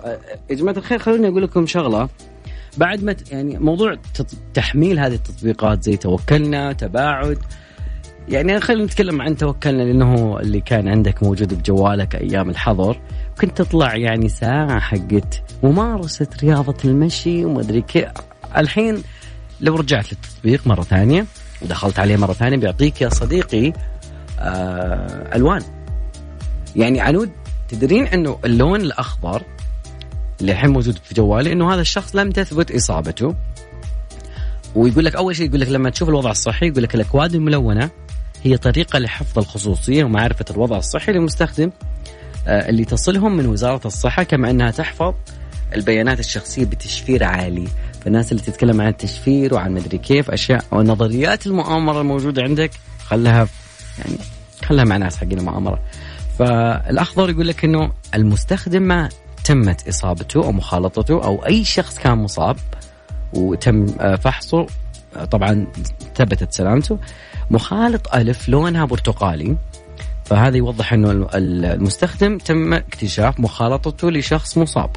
يا 0.49 0.55
جماعة 0.55 0.77
الخير 0.77 0.99
خلوني 0.99 1.27
أقول 1.27 1.43
لكم 1.43 1.67
شغلة. 1.67 2.09
بعد 2.77 3.03
ما 3.03 3.15
يعني 3.31 3.59
موضوع 3.59 3.97
تحميل 4.53 4.99
هذه 4.99 5.13
التطبيقات 5.13 5.83
زي 5.83 5.97
توكلنا 5.97 6.73
تباعد 6.73 7.37
يعني 8.29 8.59
خلينا 8.59 8.83
نتكلم 8.85 9.21
عن 9.21 9.37
توكلنا 9.37 9.83
لأنه 9.83 10.39
اللي 10.39 10.61
كان 10.61 10.87
عندك 10.87 11.23
موجود 11.23 11.53
بجوالك 11.53 12.15
أيام 12.15 12.49
الحظر. 12.49 12.99
كنت 13.41 13.57
تطلع 13.57 13.95
يعني 13.95 14.29
ساعة 14.29 14.79
حقت 14.79 15.43
ممارسة 15.63 16.27
رياضة 16.43 16.77
المشي 16.85 17.45
وما 17.45 17.61
أدري 17.61 17.83
الحين 18.57 19.03
لو 19.61 19.75
رجعت 19.75 20.05
للتطبيق 20.13 20.67
مرة 20.67 20.81
ثانية 20.81 21.25
ودخلت 21.61 21.99
عليه 21.99 22.17
مرة 22.17 22.33
ثانية 22.33 22.57
بيعطيك 22.57 23.01
يا 23.01 23.09
صديقي 23.09 23.73
آه 24.39 25.35
ألوان. 25.35 25.61
يعني 26.75 27.01
عنود 27.01 27.29
تدرين 27.69 28.07
أنه 28.07 28.39
اللون 28.45 28.81
الأخضر 28.81 29.41
اللي 30.41 30.51
الحين 30.51 30.69
موجود 30.69 30.97
في 31.03 31.13
جوالي 31.13 31.51
أنه 31.51 31.73
هذا 31.73 31.81
الشخص 31.81 32.15
لم 32.15 32.31
تثبت 32.31 32.71
إصابته. 32.71 33.35
ويقول 34.75 35.05
لك 35.05 35.15
أول 35.15 35.35
شيء 35.35 35.45
يقول 35.47 35.59
لك 35.59 35.69
لما 35.69 35.89
تشوف 35.89 36.09
الوضع 36.09 36.31
الصحي 36.31 36.67
يقول 36.67 36.83
لك 36.83 36.95
الأكواد 36.95 37.35
الملونة. 37.35 37.89
هي 38.43 38.57
طريقة 38.57 38.99
لحفظ 38.99 39.39
الخصوصية 39.39 40.03
ومعرفة 40.03 40.45
الوضع 40.51 40.77
الصحي 40.77 41.11
للمستخدم 41.11 41.71
آه، 42.47 42.69
اللي 42.69 42.85
تصلهم 42.85 43.37
من 43.37 43.45
وزارة 43.45 43.87
الصحة 43.87 44.23
كما 44.23 44.49
أنها 44.49 44.71
تحفظ 44.71 45.13
البيانات 45.75 46.19
الشخصية 46.19 46.65
بتشفير 46.65 47.23
عالي. 47.23 47.67
فالناس 48.01 48.31
اللي 48.31 48.43
تتكلم 48.43 48.81
عن 48.81 48.87
التشفير 48.87 49.53
وعن 49.53 49.71
مدري 49.71 49.97
كيف 49.97 50.31
أشياء 50.31 50.65
ونظريات 50.71 51.47
المؤامرة 51.47 52.01
الموجودة 52.01 52.43
عندك 52.43 52.71
خلها 53.05 53.47
يعني 53.97 54.17
خلها 54.65 54.83
مع 54.83 54.97
ناس 54.97 55.17
حقين 55.17 55.39
المؤامرة. 55.39 55.79
فالأخضر 56.39 57.29
يقول 57.29 57.47
لك 57.47 57.65
إنه 57.65 57.91
المستخدم 58.15 58.81
ما 58.81 59.09
تمت 59.43 59.87
إصابته 59.87 60.43
أو 60.45 60.51
مخالطته 60.51 61.23
أو 61.23 61.45
أي 61.45 61.63
شخص 61.63 61.99
كان 61.99 62.17
مصاب 62.17 62.57
وتم 63.33 63.85
آه، 63.99 64.15
فحصه 64.15 64.67
آه، 65.15 65.25
طبعا 65.25 65.67
ثبتت 66.15 66.53
سلامته. 66.53 66.99
مخالط 67.51 68.15
ألف 68.15 68.49
لونها 68.49 68.85
برتقالي. 68.85 69.57
فهذا 70.25 70.57
يوضح 70.57 70.93
أنه 70.93 71.27
المستخدم 71.33 72.37
تم 72.37 72.73
اكتشاف 72.73 73.39
مخالطته 73.39 74.11
لشخص 74.11 74.57
مصاب. 74.57 74.89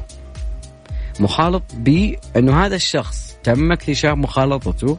مخالط 1.19 1.63
ب 1.73 2.15
أنه 2.37 2.65
هذا 2.65 2.75
الشخص 2.75 3.37
تم 3.43 3.71
اكتشاف 3.71 4.17
مخالطته 4.17 4.97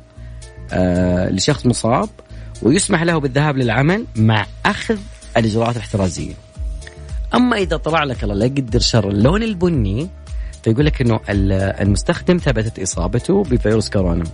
آه 0.73 1.31
لشخص 1.31 1.67
مصاب 1.67 2.09
ويسمح 2.63 3.03
له 3.03 3.19
بالذهاب 3.19 3.57
للعمل 3.57 4.05
مع 4.17 4.47
أخذ 4.67 4.99
الإجراءات 5.37 5.77
الاحترازية. 5.77 6.35
أما 7.35 7.57
إذا 7.57 7.77
طلع 7.77 8.05
لك 8.05 8.25
الله 8.25 8.35
لا 8.35 8.47
يقدر 8.47 8.79
شر 8.79 9.09
اللون 9.09 9.43
البني 9.43 10.09
فيقول 10.63 10.87
لك 10.87 11.01
أنه 11.01 11.21
المستخدم 11.29 12.37
ثبتت 12.37 12.79
إصابته 12.79 13.43
بفيروس 13.43 13.91
كورونا. 13.91 14.25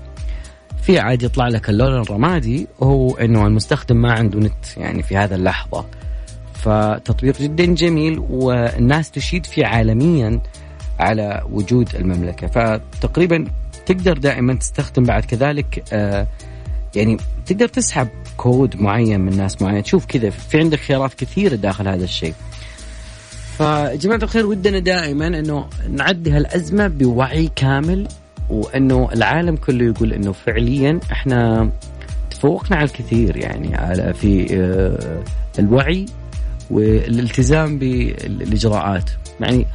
في 0.83 0.99
عاد 0.99 1.23
يطلع 1.23 1.49
لك 1.49 1.71
اللون 1.71 2.01
الرمادي 2.01 2.67
وهو 2.79 3.17
إنه 3.17 3.47
المستخدم 3.47 3.97
ما 3.97 4.13
عنده 4.13 4.39
نت 4.39 4.77
يعني 4.77 5.03
في 5.03 5.17
هذا 5.17 5.35
اللحظة. 5.35 5.85
فتطبيق 6.55 7.43
جدا 7.43 7.65
جميل 7.65 8.19
والناس 8.19 9.11
تشيد 9.11 9.47
فيه 9.47 9.67
عالميا 9.67 10.41
على 10.99 11.43
وجود 11.51 11.95
المملكة. 11.95 12.47
فتقريبا 12.47 13.45
تقدر 13.87 14.19
دائما 14.19 14.55
تستخدم 14.55 15.05
بعد 15.05 15.25
كذلك 15.25 15.85
آه 15.93 16.27
يعني 16.95 17.17
تقدر 17.47 17.69
تسحب 17.69 18.09
كود 18.37 18.81
معين 18.81 19.21
من 19.21 19.37
ناس 19.37 19.63
معينة. 19.63 19.81
تشوف 19.81 20.07
كذا 20.07 20.31
في 20.31 20.59
عندك 20.59 20.79
خيارات 20.79 21.15
كثيرة 21.15 21.55
داخل 21.55 21.89
هذا 21.89 22.05
الشيء. 22.05 22.35
فجماعة 23.59 24.21
الخير 24.23 24.47
ودنا 24.47 24.79
دائما 24.79 25.27
إنه 25.27 25.67
نعدي 25.91 26.31
هالأزمة 26.31 26.87
بوعي 26.87 27.51
كامل 27.57 28.09
وإنه 28.49 29.09
العالم 29.13 29.57
كله 29.57 29.85
يقول 29.85 30.13
إنه 30.13 30.33
فعليا 30.33 31.01
إحنا 31.13 31.71
تفوقنا 32.31 32.77
على 32.77 32.85
الكثير 32.85 33.37
يعني 33.37 33.77
على 33.77 34.15
في 34.15 34.47
آه، 34.57 35.23
الوعي 35.59 36.07
والالتزام 36.71 37.79
بالإجراءات. 37.79 39.11
يعني 39.41 39.67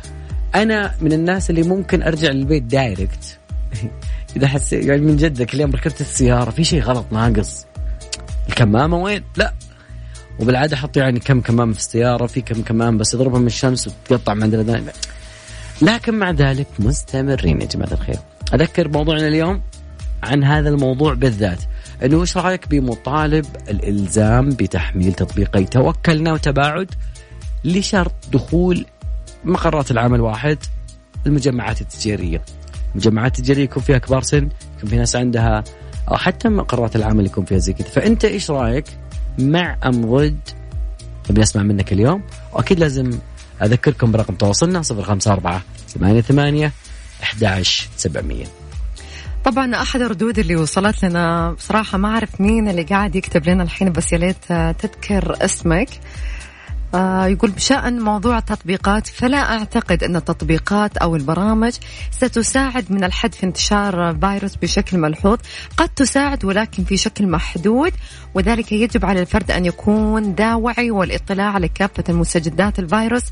أنا 0.55 0.93
من 1.01 1.13
الناس 1.13 1.49
اللي 1.49 1.63
ممكن 1.63 2.03
أرجع 2.03 2.31
للبيت 2.31 2.63
دايركت. 2.63 3.39
إذا 4.35 4.47
حسيت 4.47 4.85
يعني 4.85 5.01
من 5.01 5.17
جدك 5.17 5.53
اليوم 5.53 5.71
ركبت 5.71 6.01
السيارة 6.01 6.49
في 6.49 6.63
شيء 6.63 6.81
غلط 6.81 7.05
ناقص؟ 7.11 7.65
الكمامة 8.49 8.97
وين؟ 8.97 9.23
لا. 9.37 9.53
وبالعادة 10.39 10.75
أحط 10.75 10.97
يعني 10.97 11.19
كم 11.19 11.41
كمامة 11.41 11.73
في 11.73 11.79
السيارة 11.79 12.25
في 12.25 12.41
كم 12.41 12.61
كمامة 12.61 12.97
بس 12.97 13.13
يضربها 13.13 13.39
من 13.39 13.47
الشمس 13.47 13.87
وتقطع 13.87 14.33
من 14.33 14.43
عندنا. 14.43 14.83
لكن 15.81 16.13
مع 16.13 16.31
ذلك 16.31 16.67
مستمرين 16.79 17.61
يا 17.61 17.65
جماعة 17.65 17.91
الخير. 17.91 18.19
أذكر 18.53 18.87
موضوعنا 18.87 19.27
اليوم 19.27 19.61
عن 20.23 20.43
هذا 20.43 20.69
الموضوع 20.69 21.13
بالذات 21.13 21.59
إنه 22.03 22.21
إيش 22.21 22.37
رأيك 22.37 22.67
بمطالب 22.67 23.45
الإلزام 23.69 24.49
بتحميل 24.49 25.13
تطبيقي 25.13 25.65
توكلنا 25.65 26.33
وتباعد 26.33 26.91
لشرط 27.63 28.13
دخول 28.33 28.85
مقرات 29.45 29.91
العمل 29.91 30.21
واحد 30.21 30.57
المجمعات 31.25 31.81
التجارية؟ 31.81 32.41
المجمعات 32.91 33.39
التجارية 33.39 33.63
يكون 33.63 33.83
فيها 33.83 33.97
كبار 33.97 34.21
سن 34.21 34.49
يكون 34.77 34.89
في 34.89 34.95
ناس 34.95 35.15
عندها 35.15 35.63
أو 36.11 36.17
حتى 36.17 36.49
مقرات 36.49 36.95
العمل 36.95 37.25
يكون 37.25 37.45
فيها 37.45 37.57
زي 37.57 37.73
كذا. 37.73 37.87
فأنت 37.87 38.25
إيش 38.25 38.51
رأيك 38.51 38.85
مع 39.39 39.77
أم 39.85 40.15
ضد؟ 40.15 40.39
أبي 41.29 41.43
أسمع 41.43 41.63
منك 41.63 41.93
اليوم 41.93 42.23
وأكيد 42.53 42.79
لازم 42.79 43.19
أذكركم 43.61 44.11
برقم 44.11 44.35
تواصلنا 44.35 44.81
054 44.91 45.61
88 46.21 46.71
11700 47.23 48.45
طبعا 49.45 49.75
أحد 49.81 50.01
الردود 50.01 50.39
اللي 50.39 50.55
وصلت 50.55 51.05
لنا 51.05 51.51
بصراحة 51.51 51.97
ما 51.97 52.09
أعرف 52.09 52.41
مين 52.41 52.69
اللي 52.69 52.83
قاعد 52.83 53.15
يكتب 53.15 53.49
لنا 53.49 53.63
الحين 53.63 53.91
بس 53.91 54.13
يا 54.13 54.17
ليت 54.17 54.45
تذكر 54.81 55.37
اسمك. 55.41 55.89
آه 56.95 57.25
يقول 57.25 57.51
بشأن 57.51 57.99
موضوع 57.99 58.37
التطبيقات 58.37 59.07
فلا 59.07 59.37
أعتقد 59.57 60.03
أن 60.03 60.15
التطبيقات 60.15 60.97
أو 60.97 61.15
البرامج 61.15 61.73
ستساعد 62.11 62.91
من 62.91 63.03
الحد 63.03 63.35
في 63.35 63.43
انتشار 63.45 64.17
فيروس 64.21 64.55
بشكل 64.55 64.97
ملحوظ. 64.97 65.37
قد 65.77 65.89
تساعد 65.89 66.45
ولكن 66.45 66.83
في 66.83 66.97
شكل 66.97 67.27
محدود 67.27 67.91
وذلك 68.33 68.71
يجب 68.71 69.05
على 69.05 69.21
الفرد 69.21 69.51
أن 69.51 69.65
يكون 69.65 70.33
ذا 70.35 70.53
وعي 70.53 70.91
والاطلاع 70.91 71.51
على 71.51 71.67
كافة 71.67 72.03
المستجدات 72.09 72.79
الفيروس 72.79 73.23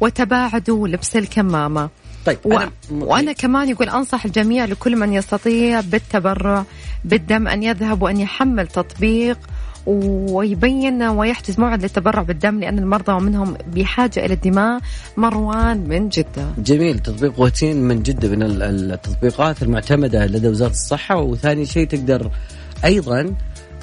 وتباعده 0.00 0.72
ولبس 0.72 1.16
الكمامة. 1.16 1.88
طيب 2.28 2.38
و... 2.44 2.52
أنا... 2.52 2.70
وأنا 2.90 3.32
كمان 3.32 3.68
يقول 3.68 3.88
أنصح 3.88 4.24
الجميع 4.24 4.64
لكل 4.64 4.96
من 4.96 5.12
يستطيع 5.12 5.80
بالتبرع 5.80 6.64
بالدم 7.04 7.48
أن 7.48 7.62
يذهب 7.62 8.02
وأن 8.02 8.16
يحمل 8.20 8.66
تطبيق 8.66 9.38
ويبين 9.86 11.02
ويحجز 11.02 11.60
موعد 11.60 11.82
للتبرع 11.82 12.22
بالدم 12.22 12.60
لأن 12.60 12.78
المرضى 12.78 13.12
ومنهم 13.12 13.56
بحاجة 13.74 14.26
إلى 14.26 14.34
الدماء 14.34 14.80
مروان 15.16 15.88
من 15.88 16.08
جدة. 16.08 16.52
جميل 16.58 16.98
تطبيق 16.98 17.40
روتين 17.40 17.76
من 17.76 18.02
جدة 18.02 18.28
من 18.28 18.42
التطبيقات 18.42 19.62
المعتمدة 19.62 20.26
لدى 20.26 20.48
وزارة 20.48 20.70
الصحة 20.70 21.16
وثاني 21.16 21.66
شيء 21.66 21.86
تقدر 21.86 22.30
أيضا 22.84 23.34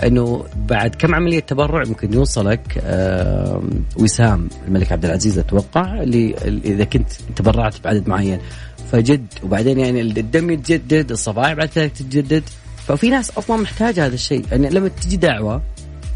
إنه 0.03 0.45
بعد 0.55 0.95
كم 0.95 1.15
عملية 1.15 1.39
تبرع 1.39 1.83
ممكن 1.87 2.13
يوصلك 2.13 2.83
وسام 3.97 4.49
الملك 4.67 4.91
عبد 4.91 5.05
العزيز 5.05 5.39
أتوقع 5.39 6.01
اللي 6.01 6.35
إذا 6.65 6.83
كنت 6.83 7.09
تبرعت 7.35 7.83
بعدد 7.83 8.09
معين. 8.09 8.39
فجد 8.91 9.25
وبعدين 9.43 9.79
يعني 9.79 10.01
الدم 10.01 10.49
يتجدد 10.49 11.11
الصفائح 11.11 11.53
بعد 11.53 11.69
ذلك 11.75 11.91
تتجدد. 11.91 12.43
ففي 12.87 13.09
ناس 13.09 13.31
أصلا 13.37 13.57
محتاجة 13.57 14.05
هذا 14.05 14.13
الشيء. 14.13 14.45
يعني 14.51 14.69
لما 14.69 14.87
تجي 14.87 15.17
دعوة 15.17 15.61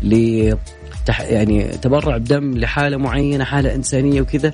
ل 0.04 0.14
يعني 1.20 1.64
تبرع 1.64 2.18
بدم 2.18 2.58
لحالة 2.58 2.98
معينة 2.98 3.44
حالة 3.44 3.76
إنسانية 3.76 4.22
وكذا 4.22 4.54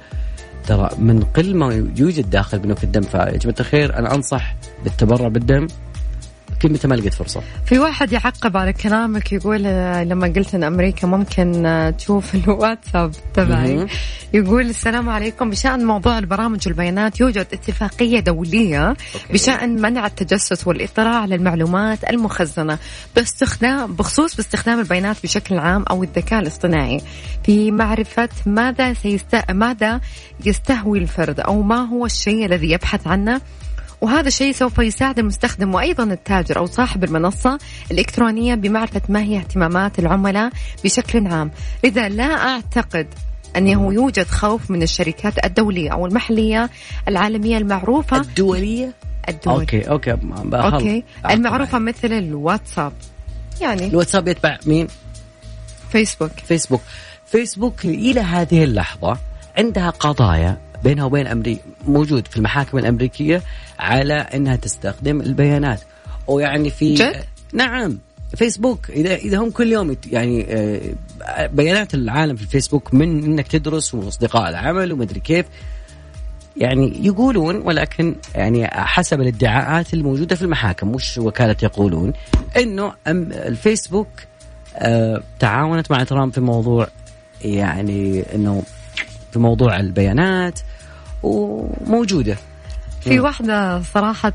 ترى 0.67 0.89
من 1.00 1.24
قل 1.24 1.55
ما 1.55 1.74
يوجد 1.98 2.29
داخل 2.29 2.60
بنوك 2.60 2.84
الدم. 2.84 3.01
فيا 3.01 3.38
جماعة 3.38 3.55
الخير 3.60 4.00
أنا 4.00 4.15
أنصح 4.15 4.55
بالتبرع 4.84 5.27
بالدم. 5.27 5.67
يمكن 6.65 6.74
متى 6.74 6.88
ما 6.88 6.95
لقيت 6.95 7.13
فرصة؟ 7.13 7.41
في 7.65 7.79
واحد 7.79 8.12
يعقب 8.12 8.57
على 8.57 8.74
كلامك 8.74 9.34
يقول 9.34 9.65
آه، 9.65 10.03
لما 10.03 10.27
قلت 10.27 10.55
إن 10.55 10.63
أمريكا 10.63 11.07
ممكن 11.07 11.65
آه، 11.65 11.89
تشوف 11.89 12.36
الواتساب 12.36 13.12
تبعي 13.34 13.88
يقول 14.34 14.62
السلام 14.62 15.10
عليكم. 15.10 15.50
بشأن 15.50 15.86
موضوع 15.86 16.17
البرامج 16.17 16.67
والبيانات 16.67 17.19
يوجد 17.19 17.48
اتفاقية 17.53 18.19
دولية 18.19 18.88
okay. 18.88 19.34
بشأن 19.34 19.81
منع 19.81 20.05
التجسس 20.05 20.67
والإطلاع 20.67 21.15
على 21.15 21.36
المعلومات 21.36 22.10
المخزنة 22.10 22.77
باستخدام 23.15 23.93
بخصوص 23.93 24.36
باستخدام 24.36 24.79
البيانات 24.79 25.17
بشكل 25.24 25.57
عام 25.57 25.86
أو 25.91 26.03
الذكاء 26.03 26.39
الاصطناعي 26.39 27.01
في 27.43 27.72
معرفة 27.72 28.29
ماذا 28.45 28.93
سيست... 28.93 29.51
ماذا 29.51 30.01
يستهوي 30.45 31.00
الفرد 31.00 31.39
أو 31.39 31.62
ما 31.62 31.89
هو 31.89 32.05
الشيء 32.05 32.45
الذي 32.45 32.72
يبحث 32.72 33.07
عنه. 33.07 33.41
وهذا 34.05 34.27
الشيء 34.27 34.51
سوف 34.51 34.79
يساعد 34.79 35.19
المستخدم 35.19 35.75
وأيضا 35.75 36.03
التاجر 36.03 36.57
أو 36.57 36.65
صاحب 36.65 37.03
المنصة 37.03 37.59
الإلكترونية 37.91 38.55
بمعرفة 38.55 39.01
ما 39.09 39.21
هي 39.21 39.38
اهتمامات 39.38 40.00
العملاء 40.00 40.51
بشكل 40.83 41.27
عام. 41.27 41.51
لذا 41.83 42.09
لا 42.09 42.24
أعتقد 42.24 43.07
أنه 43.57 43.93
يوجد 43.93 44.27
خوف 44.27 44.71
من 44.71 44.83
الشركات 44.83 45.45
الدولية 45.45 45.89
أو 45.93 46.05
المحلية 46.05 46.69
العالمية 47.07 47.57
المعروفة. 47.57 48.17
الدولية؟ 48.17 48.93
الدولية 49.29 49.59
okay 49.60 49.89
okay 49.89 50.12
okay. 50.53 51.03
المعروفة 51.29 51.79
مثل 51.79 52.13
الواتساب. 52.13 52.93
يعني 53.62 53.88
الواتساب 53.88 54.27
يتبع 54.27 54.57
مين؟ 54.65 54.88
فيسبوك. 55.89 56.31
فيسبوك. 56.31 56.81
فيسبوك 57.25 57.85
إلى 57.85 58.21
هذه 58.21 58.63
اللحظة 58.63 59.17
عندها 59.57 59.89
قضايا 59.89 60.64
بينها 60.84 61.05
وبين 61.05 61.27
أمريكا 61.27 61.62
موجود 61.88 62.27
في 62.27 62.38
المحاكم 62.38 62.77
الأمريكية 62.77 63.41
على 63.79 64.13
أنها 64.13 64.55
تستخدم 64.55 65.22
البيانات. 65.22 65.82
ويعني 66.27 66.70
في 66.70 66.94
جد؟ 66.94 67.24
نعم 67.53 67.98
فيسبوك. 68.36 68.89
إذا 68.89 69.15
إذا 69.15 69.38
هم 69.38 69.50
كل 69.51 69.72
يوم 69.72 69.96
يعني 70.12 70.46
آه، 70.50 70.82
بيانات 71.48 71.94
العالم 71.94 72.36
في 72.36 72.41
الفيسبوك 72.41 72.94
من 72.94 73.24
إنك 73.24 73.48
تدرس 73.48 73.94
وأصدقاء 73.94 74.50
العمل 74.50 74.94
ومدري 74.94 75.20
كيف. 75.20 75.46
يعني 76.58 77.05
يقولون 77.05 77.55
ولكن 77.55 78.15
يعني 78.36 78.67
حسب 78.67 79.22
الادعاءات 79.22 79.94
الموجودة 79.94 80.36
في 80.36 80.41
المحاكم 80.41 80.91
مش 80.91 81.17
وكالة 81.17 81.55
يقولون؟ 81.63 82.13
إنه 82.58 82.94
الفيسبوك 83.08 84.08
آه، 84.75 85.24
تعاونت 85.39 85.91
مع 85.91 86.03
ترامب 86.03 86.34
في 86.34 86.41
موضوع 86.41 86.88
يعني 87.41 88.24
إنه 88.36 88.63
في 89.36 89.39
موضوع 89.39 89.80
البيانات 89.80 90.60
وموجودة. 91.24 92.38
في 93.01 93.20
واحدة 93.20 93.82
صراحة 93.82 94.34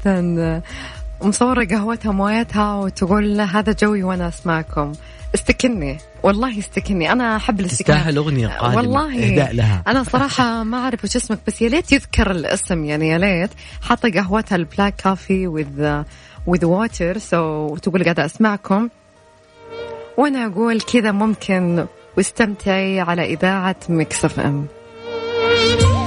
مصورة 1.22 1.64
قهوتها 1.64 2.12
مويتها 2.12 2.74
وتقول 2.74 3.40
هذا 3.40 3.72
جوي 3.72 4.02
وأنا 4.02 4.28
أسمعكم. 4.28 4.92
استكنّي 5.34 5.98
والله 6.22 6.58
استكنّي. 6.58 7.12
أنا 7.12 7.36
أحب 7.36 7.60
الاستكناء. 7.60 7.98
تستاهل 7.98 8.16
أغنية 8.16 8.48
قادمة. 8.48 8.76
والله 8.76 9.24
اهداء 9.24 9.54
لها. 9.54 9.82
أنا 9.86 10.02
صراحة 10.02 10.62
ما 10.62 10.78
أعرف 10.78 11.04
وش 11.04 11.16
اسمك 11.16 11.38
بس 11.46 11.62
يا 11.62 11.68
ليت 11.68 11.92
يذكر 11.92 12.30
الاسم. 12.30 12.84
يعني 12.84 13.08
يا 13.08 13.18
ليت 13.18 13.50
حاطة 13.82 14.10
قهوتها 14.10 14.56
ال 14.56 14.62
black 14.62 14.94
coffee 14.96 15.46
with 15.46 16.02
with 16.46 16.64
water 16.64 17.18
so 17.18 17.76
تقول 17.76 18.04
قاعدة 18.04 18.24
أسمعكم. 18.24 18.88
وأنا 20.18 20.46
أقول 20.46 20.80
كذا 20.80 21.12
ممكن 21.12 21.86
واستمتعي 22.16 23.00
على 23.00 23.24
إذاعة 23.24 23.76
ميكس 23.88 24.26
Thank 25.60 25.82
you. 25.82 25.99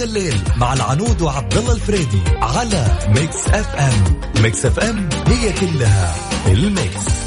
اف 0.00 0.30
ام 0.30 0.40
مع 0.56 0.72
العنود 0.72 1.22
وعبد 1.22 1.56
الله 1.56 1.72
الفريدي 1.72 2.20
على 2.42 2.98
ميكس 3.08 3.48
اف 3.48 3.74
ام. 3.74 4.20
ميكس 4.42 4.66
اف 4.66 4.78
ام 4.78 5.08
هي 5.26 5.52
كلها 5.52 6.14
ال 6.46 6.61
mix. 6.61 7.19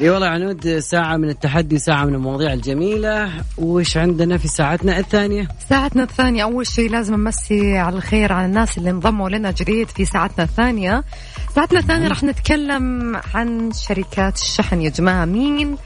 إي 0.00 0.10
والله 0.10 0.26
عنود 0.26 0.78
ساعة 0.78 1.16
من 1.16 1.28
التحدي 1.28 1.78
ساعة 1.78 2.04
من 2.04 2.14
المواضيع 2.14 2.52
الجميلة. 2.52 3.30
وش 3.58 3.96
عندنا 3.96 4.38
في 4.38 4.48
ساعتنا 4.48 4.98
الثانية؟ 4.98 5.48
ساعتنا 5.68 6.02
الثانية 6.02 6.42
أول 6.42 6.66
شيء 6.66 6.90
لازم 6.90 7.14
نمسي 7.14 7.78
على 7.78 7.96
الخير 7.96 8.32
على 8.32 8.46
الناس 8.46 8.78
اللي 8.78 8.90
انضموا 8.90 9.28
لنا 9.28 9.50
جديد 9.50 9.88
في 9.88 10.04
ساعتنا 10.04 10.44
الثانية. 10.44 11.04
ساعتنا 11.54 11.78
الثانية 11.78 12.08
راح 12.08 12.22
نتكلم 12.22 13.16
عن 13.34 13.72
شركات 13.72 14.36
الشحن 14.36 14.80
يا 14.80 14.90
جماعة. 14.90 15.24
مين 15.24 15.76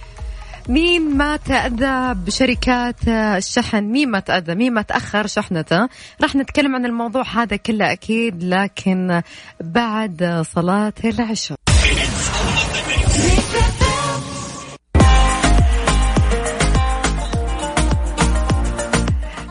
مين 0.68 1.16
ما 1.16 1.37
تأذى 1.37 2.14
بشركات 2.14 3.09
الشحن؟ 3.09 3.85
مين 3.85 4.11
ما 4.11 4.20
تأذى؟ 4.20 4.55
مين 4.55 4.72
ما 4.72 4.83
تأخر 4.83 5.27
شحنته؟ 5.27 5.88
راح 6.22 6.37
نتكلم 6.37 6.74
عن 6.74 6.87
الموضوع 6.87 7.22
هذا 7.35 7.57
كله 7.57 7.92
أكيد 7.92 8.44
لكن 8.44 9.22
بعد 9.61 10.44
صلاة 10.55 10.92
العشاء. 11.05 11.59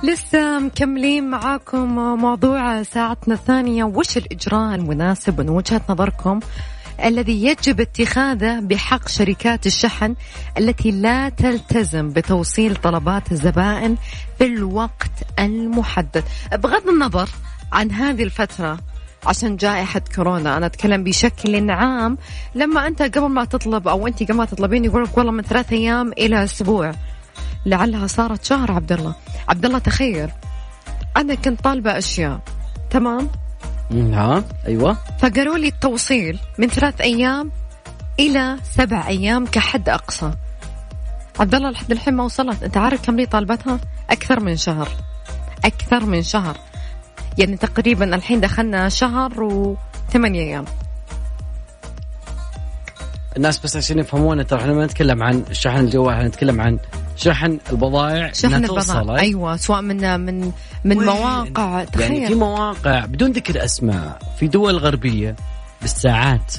لسه 0.04 0.60
مكملين 0.60 1.30
معاكم 1.30 1.96
موضوع 2.18 2.84
ساعتنا 2.84 3.34
الثانية. 3.34 3.84
وش 3.84 4.18
الإجراء 4.18 4.76
المناسب 4.76 5.42
من 5.42 5.50
وجهة 5.50 5.82
نظركم 5.90 6.40
الذي 7.06 7.46
يجب 7.46 7.82
اتخاذه 7.82 8.60
بحق 8.60 9.08
شركات 9.08 9.66
الشحن 9.66 10.16
التي 10.58 10.92
لا 10.92 11.30
تلتزم 11.30 12.10
بتوصيل 12.10 12.76
طلبات 12.76 13.32
الزبائن 13.32 13.96
في 14.38 14.46
الوقت 14.46 15.12
المحدد؟ 15.40 16.24
بغض 16.54 16.88
النظر 16.88 17.30
عن 17.72 17.92
هذه 17.92 18.24
الفترة 18.24 18.80
عشان 19.26 19.56
جائحة 19.56 20.02
كورونا 20.16 20.58
أنا 20.58 20.66
أتكلم 20.66 21.04
بشكل 21.04 21.72
عام. 21.72 22.18
لما 22.56 22.88
أنت 22.88 23.02
قبل 23.02 23.30
ما 23.30 23.46
تطلب 23.46 23.88
أو 23.88 24.08
أنت 24.08 24.24
قبل 24.24 24.34
ما 24.34 24.46
تطلبين 24.46 24.86
يقولك 24.86 25.18
والله 25.18 25.32
من 25.32 25.44
ثلاث 25.44 25.74
أيام 25.74 26.12
إلى 26.12 26.44
أسبوع. 26.44 26.92
لعلها 27.66 28.08
صارت 28.08 28.46
شهر 28.46 28.72
عبد 28.72 28.92
الله 28.92 29.16
عبد 29.48 29.66
الله 29.66 29.80
تخيل 29.80 30.30
أنا 31.18 31.36
كنت 31.36 31.62
طالبة 31.62 31.98
أشياء 31.98 32.40
تمام؟ 32.90 33.30
ها 33.92 34.44
أيوه. 34.68 34.98
فقالوا 35.20 35.58
لي 35.58 35.68
التوصيل 35.68 36.40
من 36.58 36.68
ثلاث 36.68 37.02
أيام 37.02 37.52
إلى 38.20 38.58
سبع 38.64 39.08
أيام 39.08 39.46
كحد 39.46 39.90
أقصى. 39.90 40.32
عبد 41.40 41.56
الله 41.56 41.70
لحد 41.70 41.92
الحين 41.92 42.14
ما 42.14 42.24
وصلت. 42.24 42.64
أنت 42.64 42.78
عارف 42.78 43.06
كم 43.06 43.16
لي 43.16 43.26
طالبتها؟ 43.26 43.80
أكثر 44.10 44.40
من 44.40 44.58
شهر. 44.58 44.90
أكثر 45.66 46.06
من 46.06 46.22
شهر. 46.22 46.58
يعني 47.38 47.58
تقريبا 47.58 48.16
الحين 48.16 48.40
دخلنا 48.40 48.90
شهر 48.90 49.44
وثمانية 49.44 50.42
أيام. 50.42 50.66
الناس 53.38 53.60
بس 53.60 53.76
عشان 53.76 54.00
يفهمونا 54.00 54.44
ترى 54.44 54.60
إحنا 54.62 54.74
ما 54.74 54.86
نتكلم 54.86 55.24
عن 55.24 55.46
شحن 55.52 55.80
الجوال 55.80 56.14
إحنا 56.14 56.28
نتكلم 56.28 56.62
عن 56.62 56.80
شحن 57.16 57.60
البضائع 57.72 58.32
شحن 58.32 58.66
البضائع. 58.66 59.20
أيوه 59.20 59.58
سواء 59.58 59.82
من 59.82 60.20
من 60.20 60.52
من 60.84 60.98
مواقع 60.98 61.84
تخيل 61.84 62.12
يعني 62.12 62.28
في 62.28 62.36
مواقع 62.36 63.06
بدون 63.06 63.32
ذكر 63.32 63.66
أسماء 63.66 64.20
في 64.40 64.48
دول 64.48 64.78
غربية 64.78 65.36
بالساعات. 65.82 66.54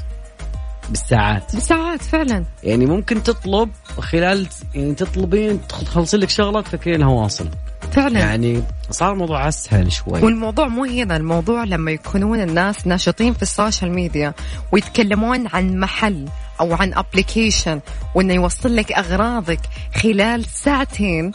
بالساعات. 0.89 1.55
بالساعات 1.55 2.03
فعلا. 2.03 2.45
يعني 2.63 2.87
ممكن 2.87 3.23
تطلب 3.23 3.71
خلال 3.99 4.47
يعني 4.75 4.95
تطلبين 4.95 5.61
تخلصين 5.69 6.21
لك 6.21 6.31
شغلك 6.31 6.67
فكرينها 6.67 7.09
واصل 7.09 7.49
فعلا. 7.93 8.21
يعني 8.21 8.63
صار 8.91 9.13
الموضوع 9.13 9.49
أسهل 9.49 9.93
شوي. 9.93 10.21
والموضوع 10.21 10.69
مو 10.69 10.85
هنا 10.85 11.17
الموضوع 11.17 11.65
لما 11.65 11.91
يكونون 11.91 12.41
الناس 12.41 12.87
ناشطين 12.87 13.33
في 13.33 13.43
ال 13.43 13.50
social 13.50 13.93
media 13.93 14.35
ويتكلمون 14.73 15.47
عن 15.53 15.79
محل. 15.79 16.29
أو 16.61 16.75
عن 16.75 16.95
application 16.95 17.81
وإنه 18.15 18.35
يوصل 18.35 18.77
لك 18.77 18.93
أغراضك 18.93 19.61
خلال 20.03 20.45
ساعتين. 20.45 21.33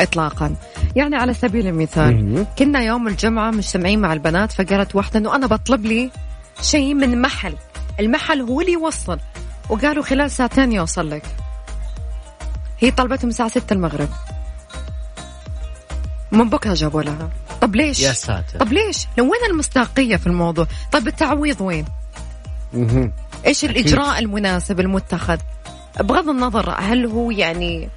اطلاقا. 0.00 0.56
يعني 0.96 1.16
على 1.16 1.34
سبيل 1.34 1.66
المثال 1.66 2.46
كنا 2.58 2.80
يوم 2.80 3.08
الجمعة 3.08 3.50
مجتمعين 3.50 4.00
مع 4.00 4.12
البنات 4.12 4.52
فقالت 4.52 4.94
واحدة 4.94 5.18
إنه 5.18 5.36
أنا 5.36 5.46
بطلب 5.46 5.84
لي 5.86 6.10
شيء 6.62 6.94
من 6.94 7.22
محل. 7.22 7.54
المحل 8.00 8.40
هو 8.40 8.60
اللي 8.60 8.72
يوصل. 8.72 9.18
وقالوا 9.70 10.02
خلال 10.02 10.30
ساعتين 10.30 10.72
يوصل 10.72 11.10
لك. 11.10 11.22
هي 12.80 12.90
طلبتهم 12.90 13.30
الساعة 13.30 13.48
6 13.48 13.72
المغرب. 13.72 14.08
من 16.32 16.50
بكرة 16.50 16.74
جابوا 16.74 17.02
لها. 17.02 17.30
طب 17.60 17.76
ليش؟ 17.76 18.00
يا 18.00 18.12
ساتر. 18.12 18.58
طب 18.58 18.72
ليش؟ 18.72 19.06
لو 19.18 19.24
وين 19.24 19.50
المصداقية 19.50 20.16
في 20.16 20.26
الموضوع؟ 20.26 20.66
طيب 20.92 21.08
التعويض 21.08 21.60
وين؟ 21.60 21.84
إيش 23.46 23.64
أكيد. 23.64 23.76
الإجراء 23.76 24.18
المناسب 24.18 24.80
المتخذ؟ 24.80 25.38
بغض 26.00 26.28
النظر 26.28 26.74
هل 26.78 27.06
هو 27.06 27.30
يعني 27.30 27.88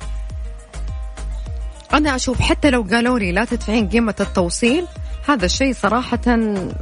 أنا 1.93 2.15
أشوف 2.15 2.39
حتى 2.41 2.69
لو 2.69 2.81
قالوا 2.91 3.19
لي 3.19 3.31
لا 3.31 3.45
تدفعين 3.45 3.89
قيمة 3.89 4.15
التوصيل 4.19 4.85
هذا 5.27 5.45
الشيء 5.45 5.73
صراحة 5.73 6.19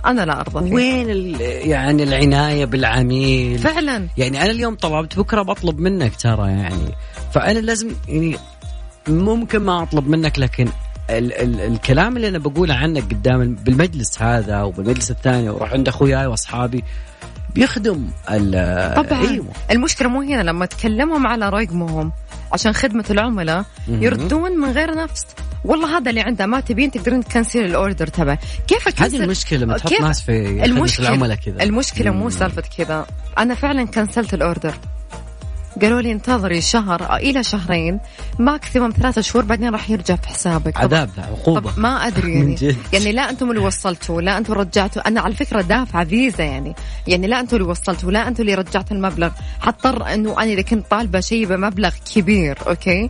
أنا 0.06 0.26
لا 0.26 0.40
أرضى 0.40 0.70
فيه. 0.70 0.76
وين 0.76 1.36
يعني 1.40 2.04
العناية 2.04 2.66
بالعميل؟ 2.66 3.60
فعلا. 3.60 4.08
يعني 4.18 4.42
أنا 4.42 4.52
اليوم 4.52 4.76
طلبت 4.76 5.20
بكرة 5.20 5.42
بطلب 5.42 5.80
منك 5.80 6.16
ترى 6.16 6.48
يعني. 6.50 6.96
فأنا 7.34 7.60
لازم 7.60 7.92
يعني 8.08 8.38
ممكن 9.08 9.60
ما 9.60 9.84
أطلب 9.84 10.08
منك 10.08 10.40
لكن 10.40 10.68
ال 11.10 11.34
ال 11.34 11.62
الكلام 11.62 12.16
اللي 12.18 12.28
أنا 12.28 12.38
بقوله 12.38 12.74
عنك 12.74 13.04
قدام 13.04 13.56
بالمجلس 13.56 14.22
هذا 14.22 14.64
وبالمجلس 14.64 15.12
الثاني 15.12 15.50
وأروح 15.50 15.74
عند 15.74 15.88
أخوياي 15.88 16.26
وأصحابي 16.26 16.84
بيخدم 17.56 18.08
طبعا. 18.28 19.30
أيوة. 19.30 19.46
المشكلة 19.72 20.08
مو 20.08 20.22
هنا 20.22 20.42
لما 20.42 20.66
تكلمهم 20.66 21.28
على 21.28 21.50
رقمهم 21.50 22.12
عشان 22.54 22.74
خدمة 22.74 23.06
العملاء 23.10 23.66
يردون 23.88 24.52
من 24.52 24.72
غير 24.72 24.96
نفس. 24.96 25.26
والله 25.66 25.98
هذا 25.98 26.10
اللي 26.10 26.22
عنده 26.22 26.46
ما 26.46 26.60
تبين 26.60 26.92
تقدرين 26.92 27.24
ت 27.24 27.30
cancel 27.30 27.66
ال 27.66 27.73
order 27.73 28.08
تبعه 28.08 28.40
كيف 28.68 28.88
أ 28.88 28.91
cancel؟ 28.91 29.16
هذه 29.16 29.24
المشكلة 29.24 29.60
لما 29.60 29.78
تحط 29.78 30.02
ناس 30.02 30.22
في 30.22 30.66
المشكلة 30.66 31.10
العملاء 31.10 31.38
كذا. 31.38 31.64
المشكلة 31.64 32.12
مو 32.12 32.30
سالفة 32.30 32.64
كذا. 32.78 33.06
أنا 33.38 33.56
فعلا 33.56 33.86
cancel 33.86 34.27
ت 34.27 34.34
ال 34.34 34.39
order. 34.39 34.74
قالوا 35.82 36.02
لي 36.02 36.12
انتظري 36.12 36.62
شهر 36.62 37.16
إلى 37.16 37.44
شهرين 37.44 38.00
maximum 38.40 38.92
ثلاثة 38.92 39.22
شهور 39.22 39.46
بعدين 39.46 39.70
راح 39.70 39.90
يرجع 39.90 40.16
في 40.16 40.28
حسابك. 40.28 40.78
عذاب 40.78 41.10
عقوبة. 41.18 41.72
طب 41.72 41.80
ما 41.80 42.08
أدري 42.08 42.34
يعني. 42.34 42.56
يعني 42.94 43.12
لا 43.12 43.30
أنتم 43.30 43.50
اللي 43.50 43.62
وصلتوا 43.62 44.22
لا 44.22 44.38
أنتم 44.38 44.54
رجعتوا. 44.54 45.08
أنا 45.08 45.22
على 45.22 45.36
فكرة 45.36 45.62
دافعة 45.62 46.06
فيزا 46.06 46.44
يعني. 46.44 46.76
يعني 47.08 47.28
لا 47.28 47.40
أنتم 47.40 47.58
اللي 47.58 47.68
وصلتوا 47.68 48.12
لا 48.12 48.28
أنتم 48.28 48.42
اللي 48.42 48.56
رجعتوا 48.56 48.98
المبلغ. 48.98 49.30
حضطر 49.60 50.14
إنه 50.14 50.34
أنا 50.34 50.54
إذا 50.54 50.62
كنت 50.62 50.86
طالبة 50.92 51.20
شيء 51.20 51.46
بمبلغ 51.46 51.92
كبير 52.16 52.58
أوكي؟ 52.68 53.10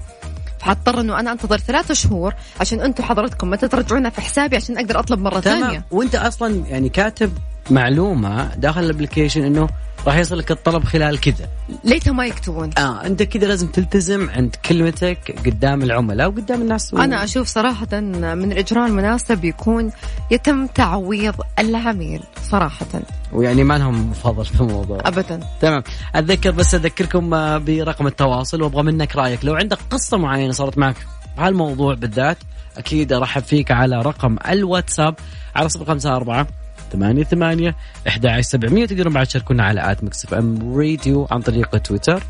حضطر 0.62 1.02
إنه 1.02 1.20
أنا 1.20 1.32
أنتظر 1.32 1.58
ثلاثة 1.58 1.94
شهور 1.94 2.34
عشان 2.60 2.82
أنتم 2.82 3.04
حضرتكم 3.04 3.50
متى 3.50 3.68
ترجعونها 3.68 4.10
في 4.10 4.22
حسابي 4.22 4.56
عشان 4.56 4.78
أقدر 4.78 5.00
أطلب 5.00 5.20
مرة 5.20 5.40
ثانية. 5.40 5.86
وأنت 5.92 6.16
أصلا 6.16 6.64
يعني 6.70 6.90
كاتب 6.90 7.32
معلومة 7.70 8.56
داخل 8.56 8.84
ال 8.84 8.89
application 8.89 9.44
إنه 9.44 9.68
راح 10.08 10.18
يصل 10.18 10.38
لك 10.38 10.52
الطلب 10.52 10.84
خلال 10.84 11.20
كذا. 11.20 11.50
ليتها 11.84 12.14
ما 12.14 12.26
يكتبون. 12.26 12.70
آه 12.78 13.06
انت 13.06 13.24
كذا 13.24 13.48
لازم 13.48 13.68
تلتزم 13.68 14.30
عند 14.30 14.56
كلمتك 14.56 15.40
قدام 15.46 15.84
العملاء 15.84 16.28
وقدام 16.28 16.62
الناس. 16.62 16.94
و... 16.94 16.98
أنا 16.98 17.24
أشوف 17.24 17.48
صراحة 17.48 18.00
من 18.00 18.52
الاجراء 18.52 18.88
المناسب 18.88 19.46
يكون 19.46 19.92
يتم 20.32 20.68
تعويض 20.68 21.36
العميل 21.60 22.24
صراحة. 22.42 22.86
ويعني 23.34 23.64
ما 23.64 23.78
لهم 23.78 24.14
فضل 24.14 24.46
في 24.46 24.62
الموضوع. 24.62 25.00
ابدا. 25.06 25.40
تمام. 25.62 25.84
أتذكر 26.16 26.52
بس 26.52 26.76
أذكركم 26.76 27.34
آه، 27.34 27.58
برقم 27.58 28.08
التواصل 28.08 28.62
وأبغى 28.62 28.84
منك 28.84 29.16
رأيك. 29.16 29.46
لو 29.46 29.56
عندك 29.56 29.78
قصة 29.90 30.18
معينة 30.18 30.52
صارت 30.52 30.78
معك 30.78 30.96
بهالموضوع 31.38 31.94
بالذات 31.94 32.38
أكيد 32.78 33.14
أرحب 33.14 33.44
فيك 33.44 33.72
على 33.72 34.02
رقم 34.02 34.38
الواتساب 34.50 35.16
على 35.56 35.70
صفر 35.70 35.86
خمسة 35.86 36.16
أربعة 36.16 36.48
ثمانية 36.96 37.24
ثمانية 37.24 37.76
أحد 38.08 38.26
عشر 38.26 38.42
سبعمية 38.42 38.86
تقدرون 38.86 39.14
بعد 39.14 39.26
تشاركونا 39.26 39.64
على 39.64 39.92
آت 39.92 40.04
مكسف 40.04 40.34
أم 40.34 40.78
راديو 40.78 41.28
عن 41.32 41.42
طريق 41.42 41.78
تويتر. 41.78 42.24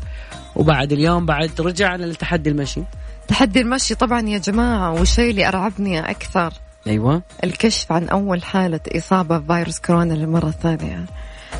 وبعد 0.56 0.92
اليوم 0.92 1.26
بعد 1.26 1.50
رجعنا 1.60 2.04
للتحدي 2.04 2.50
المشي. 2.50 2.82
تحدي 3.28 3.60
المشي 3.60 3.94
طبعا 3.94 4.28
يا 4.28 4.38
جماعة 4.38 4.92
والشيء 4.92 5.30
اللي 5.30 5.48
أرعبني 5.48 6.10
أكثر. 6.10 6.52
أيوة. 6.86 7.22
الكشف 7.44 7.92
عن 7.92 8.08
أول 8.08 8.42
حالة 8.42 8.80
إصابة 8.96 9.38
بفيروس 9.38 9.78
كورونا 9.78 10.14
للمرة 10.14 10.48
الثانية. 10.48 11.04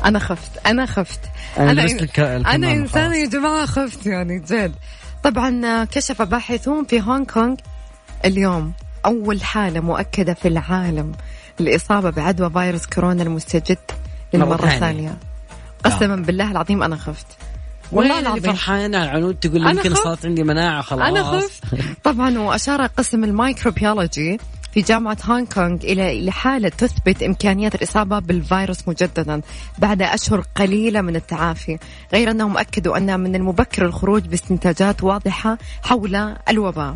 أنا 0.05 0.19
خفت 0.19 0.51
أنا 0.65 0.85
خفت. 0.85 1.19
أنا 1.57 1.71
أنا, 1.71 1.83
الك... 1.83 2.19
أنا 2.19 2.71
إنسانة 2.71 3.15
يا 3.15 3.25
جماعة 3.25 3.65
خفت 3.65 4.05
يعني 4.05 4.39
جد. 4.39 4.73
طبعا 5.23 5.83
كشف 5.83 6.21
باحثون 6.21 6.85
في 6.85 7.01
هونغ 7.01 7.25
كونغ 7.25 7.55
اليوم. 8.25 8.73
أول 9.05 9.43
حالة 9.43 9.79
مؤكدة 9.79 10.33
في 10.33 10.47
العالم. 10.47 11.11
الإصابة 11.59 12.09
بعدوى 12.09 12.49
فيروس 12.49 12.85
كورونا 12.85 13.23
المستجد 13.23 13.77
للمرة 14.33 14.65
الثانية. 14.65 15.17
قسما 15.83 16.13
آه. 16.13 16.17
بالله 16.17 16.51
العظيم 16.51 16.83
أنا 16.83 16.95
خفت. 16.95 17.27
والله 17.91 18.19
العظيم. 18.19 18.43
فرحانة 18.43 19.03
العنود 19.03 19.35
تقول 19.35 19.61
لي 19.61 19.69
يمكن 19.69 19.95
صارت 19.95 20.25
عندي 20.25 20.43
مناعة 20.43 20.81
خلاص. 20.81 21.07
أنا 21.07 21.23
خفت. 21.23 21.63
طبعا 22.03 22.39
وأشار 22.39 22.85
قسم 22.85 23.23
الميكروبيولوجي 23.23 24.39
في 24.73 24.81
جامعة 24.81 25.17
هونغ 25.25 25.45
كونغ 25.45 25.75
إلى 25.83 26.25
الحالة 26.25 26.69
تثبت 26.69 27.23
إمكانيات 27.23 27.75
الإصابة 27.75 28.19
بالفيروس 28.19 28.87
مجددا 28.87 29.41
بعد 29.77 30.01
أشهر 30.01 30.43
قليلة 30.55 31.01
من 31.01 31.15
التعافي. 31.15 31.77
غير 32.13 32.31
أنهم 32.31 32.57
أكدوا 32.57 32.97
أن 32.97 33.19
من 33.19 33.35
المبكر 33.35 33.85
الخروج 33.85 34.23
باستنتاجات 34.23 35.03
واضحة 35.03 35.57
حول 35.83 36.35
الوباء. 36.49 36.95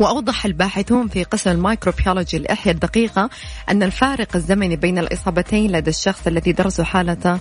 وأوضح 0.00 0.44
الباحثون 0.44 1.08
في 1.08 1.24
قسم 1.24 1.50
الميكروبيولوجي 1.50 2.36
الإحياء 2.36 2.74
الدقيقة 2.74 3.30
أن 3.70 3.82
الفارق 3.82 4.36
الزمني 4.36 4.76
بين 4.76 4.98
الإصابتين 4.98 5.72
لدى 5.72 5.90
الشخص 5.90 6.26
الذي 6.26 6.52
درسوا 6.52 6.84
حالته 6.84 7.38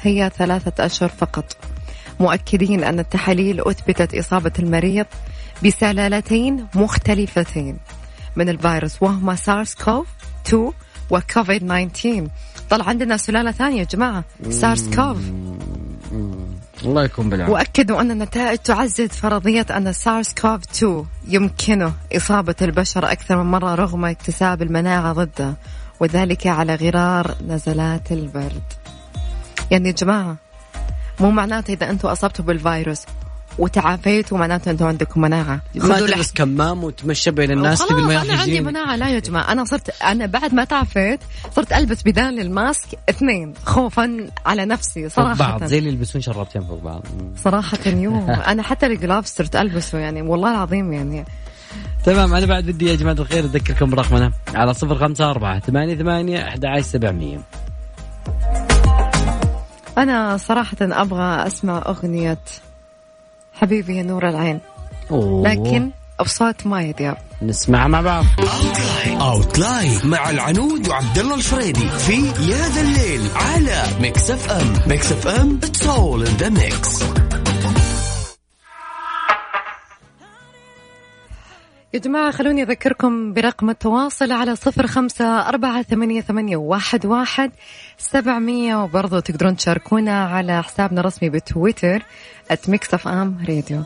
هي 0.00 0.30
ثلاثة 0.38 0.86
أشهر 0.86 1.08
فقط. 1.08 1.56
مؤكدين 2.20 2.84
أن 2.84 2.98
التحاليل 2.98 3.60
أثبتت 3.60 4.14
إصابة 4.14 4.52
المريض 4.58 5.06
بسلالتين 5.64 6.66
مختلفتين 6.74 7.78
من 8.36 8.48
الفيروس 8.48 9.02
وهما 9.02 9.34
سارس 9.34 9.74
كوف 9.74 10.06
2 10.46 10.72
وكوفيد 11.10 11.90
19 11.92 12.28
طلع 12.70 12.84
عندنا 12.88 13.16
سلالة 13.16 13.50
ثانية 13.50 13.78
يا 13.78 13.84
جماعة 13.84 14.24
سارس 14.50 14.88
كوف. 14.96 15.18
الله 16.82 17.04
يكون 17.04 17.30
بالعافية. 17.30 17.52
وأكدوا 17.52 18.00
أن 18.00 18.10
النتائج 18.10 18.58
تعزز 18.58 19.08
فرضية 19.08 19.66
أن 19.70 19.92
سارس 19.92 20.34
كوف 20.34 20.60
2 20.74 21.04
يمكنه 21.28 21.92
إصابة 22.16 22.54
البشر 22.62 23.12
أكثر 23.12 23.42
من 23.42 23.50
مرة 23.50 23.74
رغم 23.74 24.04
اكتساب 24.04 24.62
المناعة 24.62 25.12
ضده 25.12 25.54
وذلك 26.00 26.46
على 26.46 26.74
غرار 26.74 27.34
نزلات 27.48 28.12
البرد. 28.12 28.62
يعني 29.70 29.88
يا 29.88 29.92
جماعة 29.94 30.36
مو 31.20 31.30
معناته 31.30 31.72
إذا 31.72 31.90
أنتم 31.90 32.08
أصبتوا 32.08 32.44
بالفيروس 32.44 33.02
وتعافيتوا 33.58 34.38
معناته 34.38 34.70
أنتم 34.70 34.86
عندكم 34.86 35.20
مناعة. 35.20 35.60
ما 35.74 36.00
تلبس 36.00 36.32
كمام 36.32 36.84
وتمشى 36.84 37.30
بين 37.30 37.50
الناس 37.50 37.86
تبي 37.86 38.02
ما 38.02 38.22
أنا 38.22 38.34
عندي 38.34 38.60
مناعة 38.60 38.96
لا 38.96 39.08
يا 39.08 39.18
جماعة. 39.18 39.52
أنا 39.52 39.64
صرت 39.64 40.02
أنا 40.02 40.26
بعد 40.26 40.54
ما 40.54 40.64
تعافيت 40.64 41.20
صرت 41.56 41.72
ألبس 41.72 42.02
بدال 42.02 42.40
الماسك 42.40 42.88
اثنين 43.08 43.54
خوفا 43.64 44.26
على 44.46 44.64
نفسي 44.64 45.08
صراحة 45.08 45.34
بعض 45.34 45.64
زي 45.64 45.78
اللي 45.78 45.90
يلبسون 45.90 46.20
شرابتين 46.20 46.62
فوق 46.62 46.82
بعض. 46.82 47.02
صراحة 47.44 47.78
يوم. 47.86 48.30
أنا 48.52 48.62
حتى 48.62 48.86
الجلافز 48.86 49.28
صرت 49.28 49.56
ألبسه 49.56 49.98
يعني 49.98 50.22
والله 50.22 50.50
العظيم 50.50 50.92
يعني. 50.92 51.24
تمام 52.04 52.34
أنا 52.34 52.46
بعد 52.46 52.64
بدي 52.64 52.86
يا 52.86 52.94
جماعة 52.94 53.14
الخير 53.14 53.44
اذكركم 53.44 53.90
برقمنا 53.90 54.32
على 54.54 54.74
صفر 54.74 54.98
خمسة 54.98 55.30
أربعة 55.30 55.60
ثمانية 55.60 55.94
ثمانية 55.94 56.48
أحد 56.48 56.64
عشر 56.64 56.82
سبعمية. 56.82 57.40
أنا 59.98 60.36
صراحة 60.36 60.76
أبغى 60.82 61.46
أسمع 61.46 61.82
أغنية 61.86 62.38
حبيبي 63.54 63.96
يا 63.96 64.02
نور 64.02 64.28
العين. 64.28 64.60
أوه. 65.10 65.48
لكن 65.48 65.90
بصوت 66.20 66.66
مايا 66.66 66.82
دياب 66.82 67.16
نسمعها 67.42 67.88
مع 67.88 68.00
بعض. 68.00 68.24
outline 69.20 70.00
مع 70.04 70.30
العنود 70.30 70.88
وعبد 70.88 71.18
الله 71.18 71.34
الفريدي 71.34 71.88
في 71.88 72.26
يا 72.26 72.68
ذا 72.68 72.80
الليل 72.80 73.20
على 73.34 73.82
Mix 74.00 74.30
FM 74.30 74.74
Mix 74.86 75.12
FM 75.12 75.60
it's 75.64 75.86
all 75.86 76.26
in 76.26 76.34
the 76.36 76.48
mix 76.48 77.04
يا 81.94 81.98
جماعة 81.98 82.30
خلوني 82.30 82.62
أذكركم 82.62 83.32
برقم 83.32 83.70
التواصل 83.70 84.32
على 84.32 84.56
صفر 84.56 84.86
خمسة 84.86 85.48
أربعة 85.48 85.82
ثمانية, 85.82 86.20
ثمانية 86.20 86.56
واحد, 86.56 87.06
واحد 87.06 87.50
سبعمية. 87.98 88.76
وبرضو 88.76 89.18
تقدرون 89.18 89.56
تشاركونا 89.56 90.24
على 90.24 90.62
حسابنا 90.62 91.00
الرسمي 91.00 91.30
بتويتر 91.30 92.02
@Mix 92.68 92.94
FM 92.94 93.44
Radio 93.48 93.82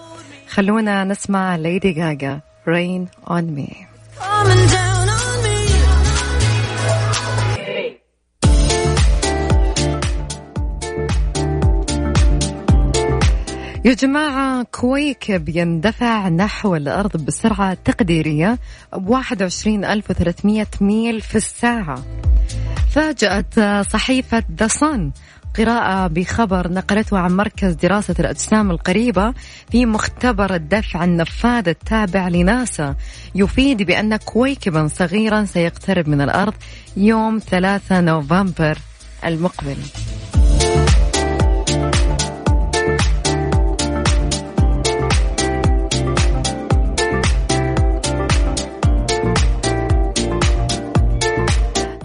خلونا 0.48 1.04
نسمع 1.04 1.56
ليدي 1.56 2.02
غاغا 2.02 2.40
Rain 2.66 3.30
on 3.30 3.44
me. 3.56 3.88
يا 13.84 13.94
جماعة 13.94 14.62
كويكب 14.62 15.48
يندفع 15.48 16.28
نحو 16.28 16.76
الأرض 16.76 17.24
بسرعة 17.24 17.74
تقديرية 17.84 18.58
ب 18.92 19.10
21300 19.10 20.66
ميل 20.80 21.20
في 21.20 21.36
الساعة. 21.36 22.04
فاجأت 22.90 23.54
صحيفة 23.90 24.42
ذا 24.58 24.66
صن 24.66 25.10
قراءة 25.58 26.06
بخبر 26.06 26.72
نقلته 26.72 27.18
عن 27.18 27.36
مركز 27.36 27.72
دراسة 27.72 28.14
الأجسام 28.20 28.70
القريبة 28.70 29.34
في 29.70 29.86
مختبر 29.86 30.54
الدفع 30.54 31.04
النفاذ 31.04 31.68
التابع 31.68 32.28
لناسا. 32.28 32.96
يفيد 33.34 33.82
بأن 33.82 34.16
كويكبا 34.16 34.88
صغيرا 34.88 35.44
سيقترب 35.44 36.08
من 36.08 36.20
الأرض 36.20 36.54
يوم 36.96 37.38
3 37.38 38.00
نوفمبر 38.00 38.78
المقبل. 39.24 39.76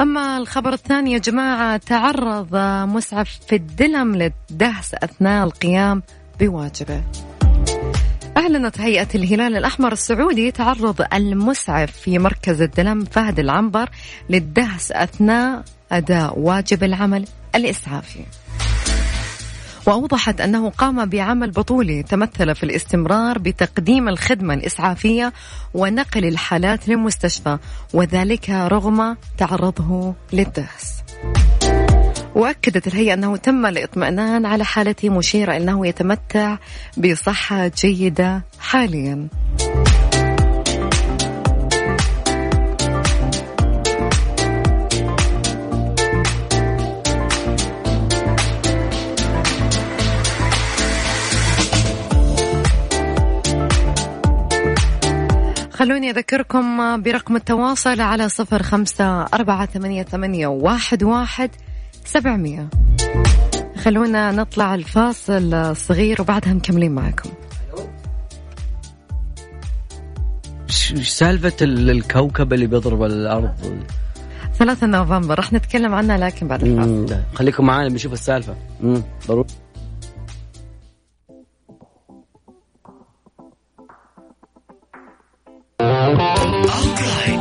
أما 0.03 0.37
الخبر 0.37 0.73
الثاني 0.73 1.11
يا 1.11 1.17
جماعة 1.17 1.77
تعرض 1.77 2.55
مسعف 2.89 3.39
في 3.47 3.55
الدلم 3.55 4.15
للدهس 4.15 4.93
أثناء 4.93 5.43
القيام 5.43 6.03
بواجبه. 6.39 7.03
أعلنت 8.37 8.79
هيئة 8.79 9.07
الهلال 9.15 9.57
الأحمر 9.57 9.91
السعودي 9.91 10.51
تعرض 10.51 11.05
المسعف 11.13 11.91
في 11.91 12.19
مركز 12.19 12.61
الدلم 12.61 13.05
فهد 13.05 13.39
العنبر 13.39 13.89
للدهس 14.29 14.91
أثناء 14.91 15.63
أداء 15.91 16.39
واجب 16.39 16.83
العمل 16.83 17.27
الإسعافي. 17.55 18.25
وأوضحت 19.87 20.41
أنه 20.41 20.69
قام 20.69 21.05
بعمل 21.05 21.51
بطولي 21.51 22.03
تمثل 22.03 22.55
في 22.55 22.63
الاستمرار 22.63 23.37
بتقديم 23.37 24.09
الخدمة 24.09 24.53
الإسعافية 24.53 25.33
ونقل 25.73 26.25
الحالات 26.25 26.89
للمستشفى 26.89 27.57
وذلك 27.93 28.49
رغم 28.49 29.17
تعرضه 29.37 30.13
للدهس. 30.33 31.03
وأكدت 32.35 32.87
الهيئة 32.87 33.13
أنه 33.13 33.37
تم 33.37 33.65
الاطمئنان 33.65 34.45
على 34.45 34.65
حالته 34.65 35.09
مشيرة 35.09 35.57
أنه 35.57 35.87
يتمتع 35.87 36.57
بصحة 36.97 37.67
جيدة 37.67 38.43
حاليا. 38.59 39.27
خلوني 55.83 56.09
أذكركم 56.09 57.01
برقم 57.01 57.35
التواصل 57.35 58.01
على 58.01 58.29
صفر 58.29 58.63
خمسة 58.63 59.21
أربعة 59.21 59.65
ثمانية, 59.65 60.03
ثمانية 60.03 60.47
واحد, 60.47 61.03
واحد 61.03 61.49
سبعمية. 62.05 62.69
خلونا 63.77 64.31
نطلع 64.31 64.75
الفاصل 64.75 65.75
صغير 65.75 66.21
وبعدها 66.21 66.53
مكملين 66.53 66.91
معكم. 66.91 67.29
سالفة 71.03 71.53
الكوكب 71.61 72.53
اللي 72.53 72.67
بيضرب 72.67 73.03
الأرض. 73.03 73.51
3 74.57 74.87
نوفمبر 74.87 75.35
راح 75.35 75.53
نتكلم 75.53 75.93
عنها 75.93 76.17
لكن 76.17 76.47
بعد 76.47 76.63
الفاصل. 76.63 77.21
خليكم 77.35 77.65
معانا 77.65 77.89
بنشوف 77.89 78.13
السالفة. 78.13 78.55
ضروري. 79.27 79.47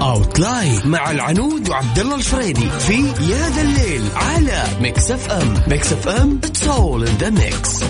outline 0.03 0.81
مع 0.85 1.11
العنود 1.11 1.69
وعبد 1.69 1.99
الله 1.99 2.15
الفريدي 2.15 2.71
في 2.71 2.95
يا 3.33 3.49
ذا 3.49 3.63
الليل 3.63 4.03
على 4.17 4.65
Mix 4.81 5.11
FM 5.11 5.55
Mix 5.69 5.93
FM 5.93 6.41
it's 6.45 6.69
all 6.69 7.07
in 7.07 7.15
the 7.17 7.31
mix 7.31 7.83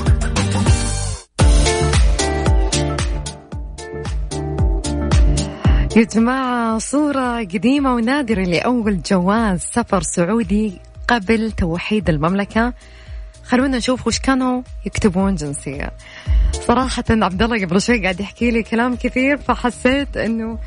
يا 5.96 6.04
جماعة 6.04 6.78
صورة 6.78 7.38
قديمة 7.38 7.94
ونادرة 7.94 8.42
لأول 8.42 9.02
جواز 9.02 9.60
سفر 9.60 10.02
سعودي 10.02 10.78
قبل 11.08 11.52
توحيد 11.52 12.08
المملكة. 12.08 12.72
خلونا 13.52 13.76
نشوف 13.76 14.06
وش 14.06 14.18
كانوا 14.18 14.62
يكتبون 14.86 15.34
جنسية. 15.34 15.90
صراحة 16.52 17.04
عبد 17.10 17.42
الله 17.42 17.66
قبل 17.66 17.82
شوي 17.82 18.02
قاعد 18.02 18.20
يحكي 18.20 18.50
لي 18.50 18.62
كلام 18.62 18.96
كثير 18.96 19.36
فحسيت 19.36 20.16
إنه 20.16 20.58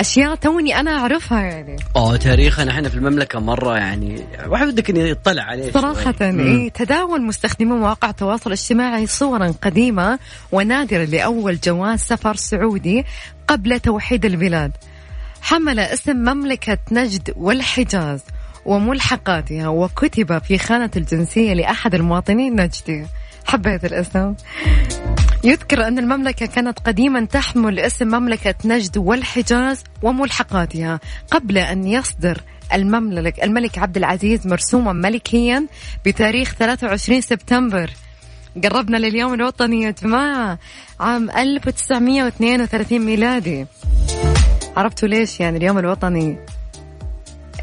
أشياء 0.00 0.34
توني 0.34 0.80
أنا 0.80 0.98
أعرفها 0.98 1.40
يعني. 1.40 1.76
آه 1.96 2.16
تاريخنا 2.16 2.70
إحنا 2.70 2.88
في 2.88 2.94
المملكة 2.94 3.40
مرة 3.40 3.76
يعني 3.76 4.24
واحد 4.46 4.66
بدك 4.66 4.90
اني 4.90 5.10
يطلع 5.10 5.42
عليه 5.42 5.72
صراحة 5.72 6.14
إيه 6.20 6.70
تداول 6.70 7.22
مستخدمو 7.22 7.76
مواقع 7.76 8.10
التواصل 8.10 8.46
الاجتماعي 8.46 9.06
صورا 9.06 9.54
قديمة 9.62 10.18
ونادرة 10.52 11.04
لأول 11.04 11.58
جواز 11.60 11.98
سفر 11.98 12.36
سعودي 12.36 13.04
قبل 13.48 13.80
توحيد 13.80 14.24
البلاد. 14.24 14.72
حمل 15.42 15.78
اسم 15.78 16.16
مملكة 16.16 16.78
نجد 16.92 17.32
والحجاز. 17.36 18.20
وملحقاتها 18.66 19.68
وكتب 19.68 20.38
في 20.38 20.58
خانة 20.58 20.90
الجنسية 20.96 21.52
لأحد 21.52 21.94
المواطنين 21.94 22.60
نجدي. 22.60 23.06
حبيت 23.44 23.84
الاسم. 23.84 24.34
يذكر 25.44 25.86
أن 25.86 25.98
المملكة 25.98 26.46
كانت 26.46 26.78
قديما 26.78 27.24
تحمل 27.24 27.78
اسم 27.80 28.06
مملكة 28.06 28.54
نجد 28.64 28.98
والحجاز 28.98 29.84
وملحقاتها. 30.02 31.00
قبل 31.30 31.58
أن 31.58 31.86
يصدر 31.86 32.40
المملك 32.72 33.44
الملك 33.44 33.78
عبد 33.78 33.96
العزيز 33.96 34.46
مرسوما 34.46 34.92
ملكيا 34.92 35.66
بتاريخ 36.06 36.54
23 36.54 37.20
سبتمبر. 37.20 37.90
قربنا 38.64 38.96
لليوم 38.96 39.34
الوطني 39.34 39.82
يا 39.82 39.90
جماعة. 39.90 40.58
عام 41.00 41.30
1932 41.30 42.98
ميلادي. 42.98 43.66
عرفتوا 44.76 45.08
ليش 45.08 45.40
يعني 45.40 45.58
اليوم 45.58 45.78
الوطني؟ 45.78 46.36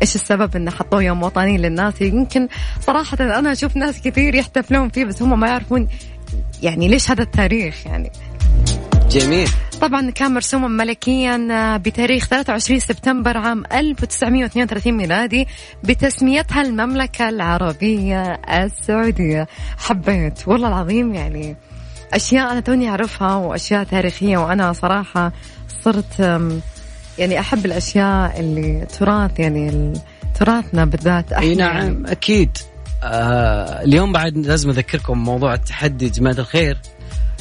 إيش 0.02 0.16
السبب 0.16 0.56
انه 0.56 0.72
حطوه 0.72 1.04
يوم 1.04 1.24
وطني 1.24 1.58
للناس؟ 1.58 2.02
يمكن 2.02 2.48
صراحة 2.80 3.18
أنا 3.20 3.52
أشوف 3.52 3.76
ناس 3.76 4.02
كثير 4.02 4.36
يحتفلون 4.36 4.90
فيه 4.90 5.06
بس 5.06 5.22
هم 5.22 5.40
ما 5.40 5.48
يعرفون 5.48 5.88
يعني 6.64 6.88
ليش 6.88 7.12
هذا 7.12 7.24
التاريخ 7.24 7.88
يعني. 7.88 8.12
جميل. 9.10 9.50
طبعا 9.82 10.10
كان 10.12 10.34
مرسوما 10.34 10.68
ملكيا 10.68 11.48
آه، 11.52 11.78
بتاريخ 11.78 12.28
23 12.28 12.80
سبتمبر 12.80 13.38
عام 13.38 13.64
1932 13.74 14.94
ميلادي 14.94 15.48
بتسميتها 15.84 16.62
المملكة 16.62 17.30
العربية 17.30 18.42
السعودية. 18.50 19.48
حبيت 19.78 20.48
والله 20.48 20.68
العظيم 20.68 21.16
يعني 21.16 21.56
أشياء 22.14 22.52
أنا 22.52 22.60
توني 22.60 22.90
أعرفها 22.90 23.36
وأشياء 23.36 23.84
تاريخية 23.84 24.38
وأنا 24.38 24.74
صراحة 24.74 25.32
صرت 25.84 26.22
يعني 27.20 27.40
أحب 27.40 27.66
الأشياء 27.66 28.40
اللي 28.40 28.86
تراث 29.00 29.40
يعني 29.40 29.94
تراثنا 30.40 30.86
بالذات 30.86 31.34
إي 31.34 31.56
نعم. 31.56 32.06
أكيد. 32.08 32.58
آه 33.04 33.84
اليوم 33.84 34.12
بعد 34.12 34.38
لازم 34.38 34.70
أذكركم 34.70 35.18
موضوع 35.18 35.54
التحدي 35.54 36.10
جماعة 36.10 36.34
الخير 36.34 36.78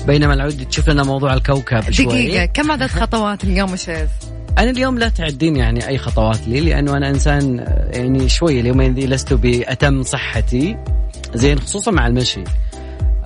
بينما 0.06 0.34
العود 0.34 0.66
تشوف 0.68 0.90
لنا 0.90 1.02
موضوع 1.02 1.34
الكوكب 1.34 1.90
شوي. 1.90 2.06
دقيقة 2.06 2.44
كم 2.44 2.70
عدد 2.70 2.86
خطوات 2.86 3.44
اليوم 3.44 3.76
شيز؟ 3.76 4.08
أنا 4.58 4.70
اليوم 4.70 4.98
لا 4.98 5.08
تعدين 5.08 5.56
يعني 5.56 5.88
أي 5.88 5.98
خطوات 5.98 6.48
لي 6.48 6.60
لأنه 6.60 6.96
أنا 6.96 7.10
إنسان 7.10 7.60
آه، 7.60 7.90
يعني 7.92 8.28
شوي 8.28 8.60
اليومين 8.60 8.94
ذي 8.94 9.06
لست 9.06 9.32
بأتم 9.32 10.02
صحتي. 10.02 10.76
زين 11.34 11.58
خصوصا 11.58 11.90
مع 11.90 12.06
المشي. 12.06 12.44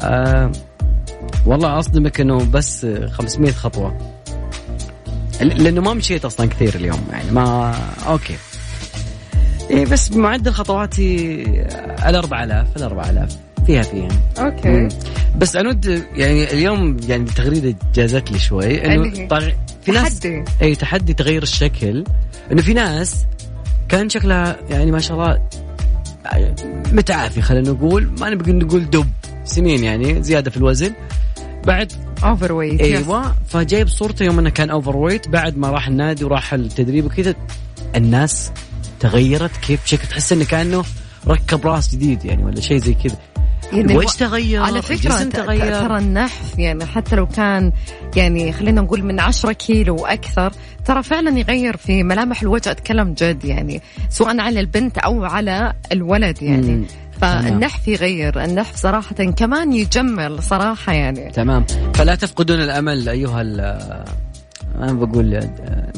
آه 0.01 0.53
والله 1.47 1.79
أصدمك 1.79 2.21
إنه 2.21 2.45
بس 2.45 2.87
500 3.11 3.53
خطوة. 3.53 4.22
لأنه 5.45 5.81
ما 5.81 5.95
مشيت 5.95 6.25
أصلا 6.25 6.49
كثير 6.49 6.75
اليوم 6.75 7.01
يعني 7.11 7.31
ما 7.31 7.75
Okay. 8.07 8.37
إيه 9.71 9.87
بس 9.87 10.09
بمعدل 10.09 10.53
خطواتي 10.53 11.43
ال 12.07 12.17
4000 12.17 12.77
ال 12.77 12.83
4000 12.83 13.37
فيها 13.67 13.83
فيها. 13.83 14.09
Okay. 14.39 14.89
بس 15.37 15.57
عنود 15.57 16.05
يعني 16.17 16.53
اليوم 16.53 16.97
يعني 17.09 17.25
تغريدة 17.25 17.77
جازت 17.95 18.31
لي 18.31 18.39
شوي 18.39 18.85
إنه 18.95 19.27
طغ... 19.29 19.49
في 19.83 19.93
ناس 19.93 20.21
تحدي. 20.21 20.45
إي 20.63 20.75
تحدي 20.75 21.15
تغير 21.15 21.43
الشكل 21.43 22.05
إنه 22.53 22.63
في 22.63 22.75
ناس 22.75 23.17
كان 23.89 24.09
شكلها 24.09 24.57
يعني 24.71 24.91
ما 24.91 24.99
شاء 24.99 25.17
الله 25.17 25.41
متعافي 26.93 27.43
خلينا 27.43 27.71
نقول. 27.71 28.11
ما 28.21 28.31
نبغى 28.31 28.53
نقول 28.53 28.91
دب 28.91 29.11
سمين 29.45 29.85
يعني 29.85 30.23
زيادة 30.23 30.51
في 30.51 30.57
الوزن. 30.57 30.93
بعد 31.67 31.93
overweight 32.25 32.81
أيوه. 32.81 33.35
فجايب 33.49 33.89
صورته 33.89 34.25
يوم 34.25 34.39
إنه 34.39 34.51
كان 34.51 34.71
overweight 34.71 35.29
بعد 35.29 35.57
ما 35.57 35.71
راح 35.71 35.89
النادي 35.89 36.25
وراح 36.25 36.55
التدريب 36.55 37.05
وكذا 37.05 37.35
الناس 37.97 38.53
تغيرت 39.01 39.57
كيف 39.57 39.87
شكل 39.87 40.09
تحس 40.09 40.33
إنه 40.33 40.45
كأنه 40.45 40.85
ركب 41.29 41.67
راس 41.67 41.95
جديد 41.95 42.25
يعني 42.25 42.45
ولا 42.45 42.61
شيء 42.61 42.79
زي 42.79 42.95
كذا. 42.95 43.17
يعني 43.73 43.97
وش 43.97 44.17
تغير؟ 44.17 44.63
على 44.63 44.83
فكرة 44.83 45.23
تغير؟ 45.23 45.81
ترى 45.81 45.99
النحف 45.99 46.59
يعني 46.59 46.87
حتى 46.87 47.17
لو 47.17 47.27
كان 47.27 47.73
يعني 48.17 48.53
خلينا 48.53 48.81
نقول 48.81 49.03
من 49.03 49.21
10 49.21 49.53
كيلو 49.53 49.97
وأكثر 49.97 50.53
ترى 50.85 51.03
فعلا 51.03 51.39
يغير 51.39 51.77
في 51.77 52.03
ملامح 52.03 52.43
الوجه. 52.43 52.71
أتكلم 52.71 53.15
جد 53.19 53.45
يعني 53.45 53.83
سواء 54.09 54.41
على 54.41 54.61
البنت 54.61 54.99
أو 54.99 55.25
على 55.25 55.73
الولد 55.93 56.43
يعني. 56.43 56.73
مم. 56.73 56.85
فالنحف 57.23 57.89
يغير. 57.89 58.45
النحف 58.45 58.77
صراحة 58.77 59.15
كمان 59.15 59.73
يجمل 59.73 60.43
صراحة 60.43 60.93
يعني. 60.93 61.31
تمام. 61.31 61.67
فلا 61.95 62.15
تفقدون 62.15 62.61
الأمل 62.61 63.09
أيها 63.09 63.41
أنا 63.41 64.93
بقول 64.93 65.51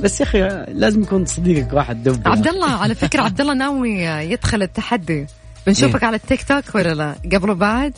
بس 0.03 0.21
يا 0.21 0.27
أخي 0.27 0.67
لازم 0.73 1.03
يكون 1.03 1.27
صديقك 1.27 1.73
واحد 1.73 2.03
دب. 2.03 2.29
عبد 2.29 2.49
الله 2.49 2.71
على 2.71 2.95
فكرة 2.95 3.23
عبد 3.23 3.41
الله 3.41 3.55
ناوي 3.55 3.99
يدخل 4.03 4.63
التحدي. 4.63 5.27
بنشوفك 5.67 6.03
إيه؟ 6.03 6.07
على 6.07 6.17
التيك 6.17 6.43
توك 6.43 6.75
ولا 6.75 6.95
لا؟ 6.95 7.15
قبل 7.33 7.51
وبعد؟ 7.51 7.93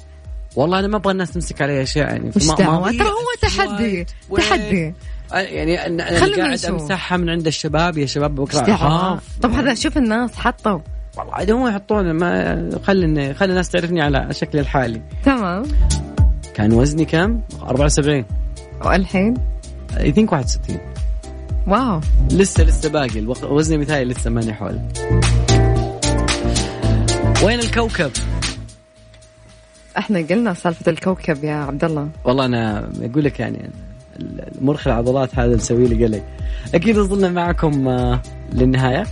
والله 0.56 0.78
أنا 0.78 0.88
ما 0.88 0.96
أبغى 0.96 1.12
الناس 1.12 1.30
تمسك 1.30 1.62
علي 1.62 1.82
أشياء 1.82 2.06
يعني. 2.06 2.30
مش 2.36 2.46
دعوة؟ 2.58 2.90
ترى 2.90 3.08
هو 3.08 3.26
تحدي. 3.42 4.06
تحدي. 4.36 4.94
يعني 5.32 5.86
أنا 5.86 6.04
قاعد 6.04 6.64
أمسحها 6.64 7.18
من 7.18 7.30
عند 7.30 7.46
الشباب 7.46 7.98
يا 7.98 8.06
شباب 8.06 8.34
بكرة 8.34 9.20
طب 9.42 9.52
هذا 9.52 9.74
شوف 9.74 9.98
الناس 9.98 10.34
حطوا. 10.34 10.78
عاد 11.18 11.50
هم 11.50 11.68
يحطون 11.68 12.10
ما 12.10 12.70
خلي 12.84 13.34
خلي 13.34 13.50
الناس 13.50 13.68
تعرفني 13.68 14.00
على 14.02 14.28
شكلي 14.30 14.60
الحالي. 14.60 15.02
تمام. 15.24 15.62
كان 16.54 16.72
وزني 16.72 17.04
كم؟ 17.04 17.40
74 17.62 18.24
والحين؟ 18.84 19.34
إي 20.00 20.12
ثينك 20.12 20.32
61 20.32 20.78
واو. 21.66 22.00
لسه 22.30 22.64
لسه 22.64 22.88
باقي. 22.88 23.26
وزني 23.42 23.78
مثالي 23.78 24.04
لسه 24.04 24.30
ماني 24.30 24.54
حول. 24.54 24.80
وين 27.44 27.58
الكوكب؟ 27.58 28.10
إحنا 29.98 30.18
قلنا 30.18 30.54
سالفة 30.54 30.90
الكوكب 30.90 31.44
يا 31.44 31.54
عبد 31.54 31.84
الله 31.84 32.08
والله 32.24 32.44
أنا 32.44 32.90
أقول 33.02 33.24
لك 33.24 33.40
يعني 33.40 33.70
مرخي 34.60 34.90
العضلات 34.90 35.38
هذا 35.38 35.56
مسوي 35.56 35.88
لي 35.88 36.04
قلق. 36.04 36.22
أكيد 36.74 36.98
وصلنا 36.98 37.28
معكم 37.28 37.88
آه، 37.88 38.22
للنهاية. 38.52 39.06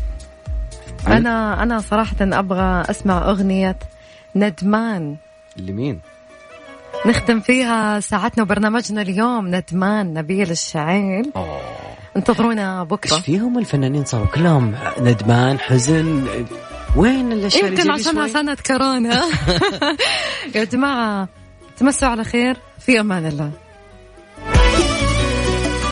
أنا 1.07 1.63
أنا 1.63 1.81
صراحة 1.81 2.17
أبغى 2.21 2.85
أسمع 2.91 3.31
أغنية 3.31 3.77
ندمان. 4.37 5.17
لمين؟ 5.57 6.01
نختم 7.07 7.41
فيها 7.41 8.01
ساعتنا 8.01 8.43
وبرنامجنا 8.43 9.03
اليوم 9.03 9.55
ندمان 9.55 10.15
نبيل 10.15 10.51
الشعيل 10.51 11.33
أوه. 11.37 11.61
انتظرونا 12.17 12.85
بكرة. 12.85 13.15
إيش 13.15 13.23
فيهم 13.23 13.59
الفنانين؟ 13.59 14.05
صاروا 14.05 14.27
كلهم 14.27 14.75
ندمان 15.01 15.59
حزن. 15.59 16.27
وين 16.97 17.33
الاشياء 17.33 17.67
يمكن 17.67 17.91
عشانها 17.91 18.29
سنه 18.29 18.57
كورونا 18.67 19.23
يا 20.55 20.65
جماعة 20.65 21.29
تمسوا 21.77 22.09
على 22.09 22.25
خير. 22.25 22.57
في 22.79 23.01
أمان 23.01 23.27
الله. 23.27 23.51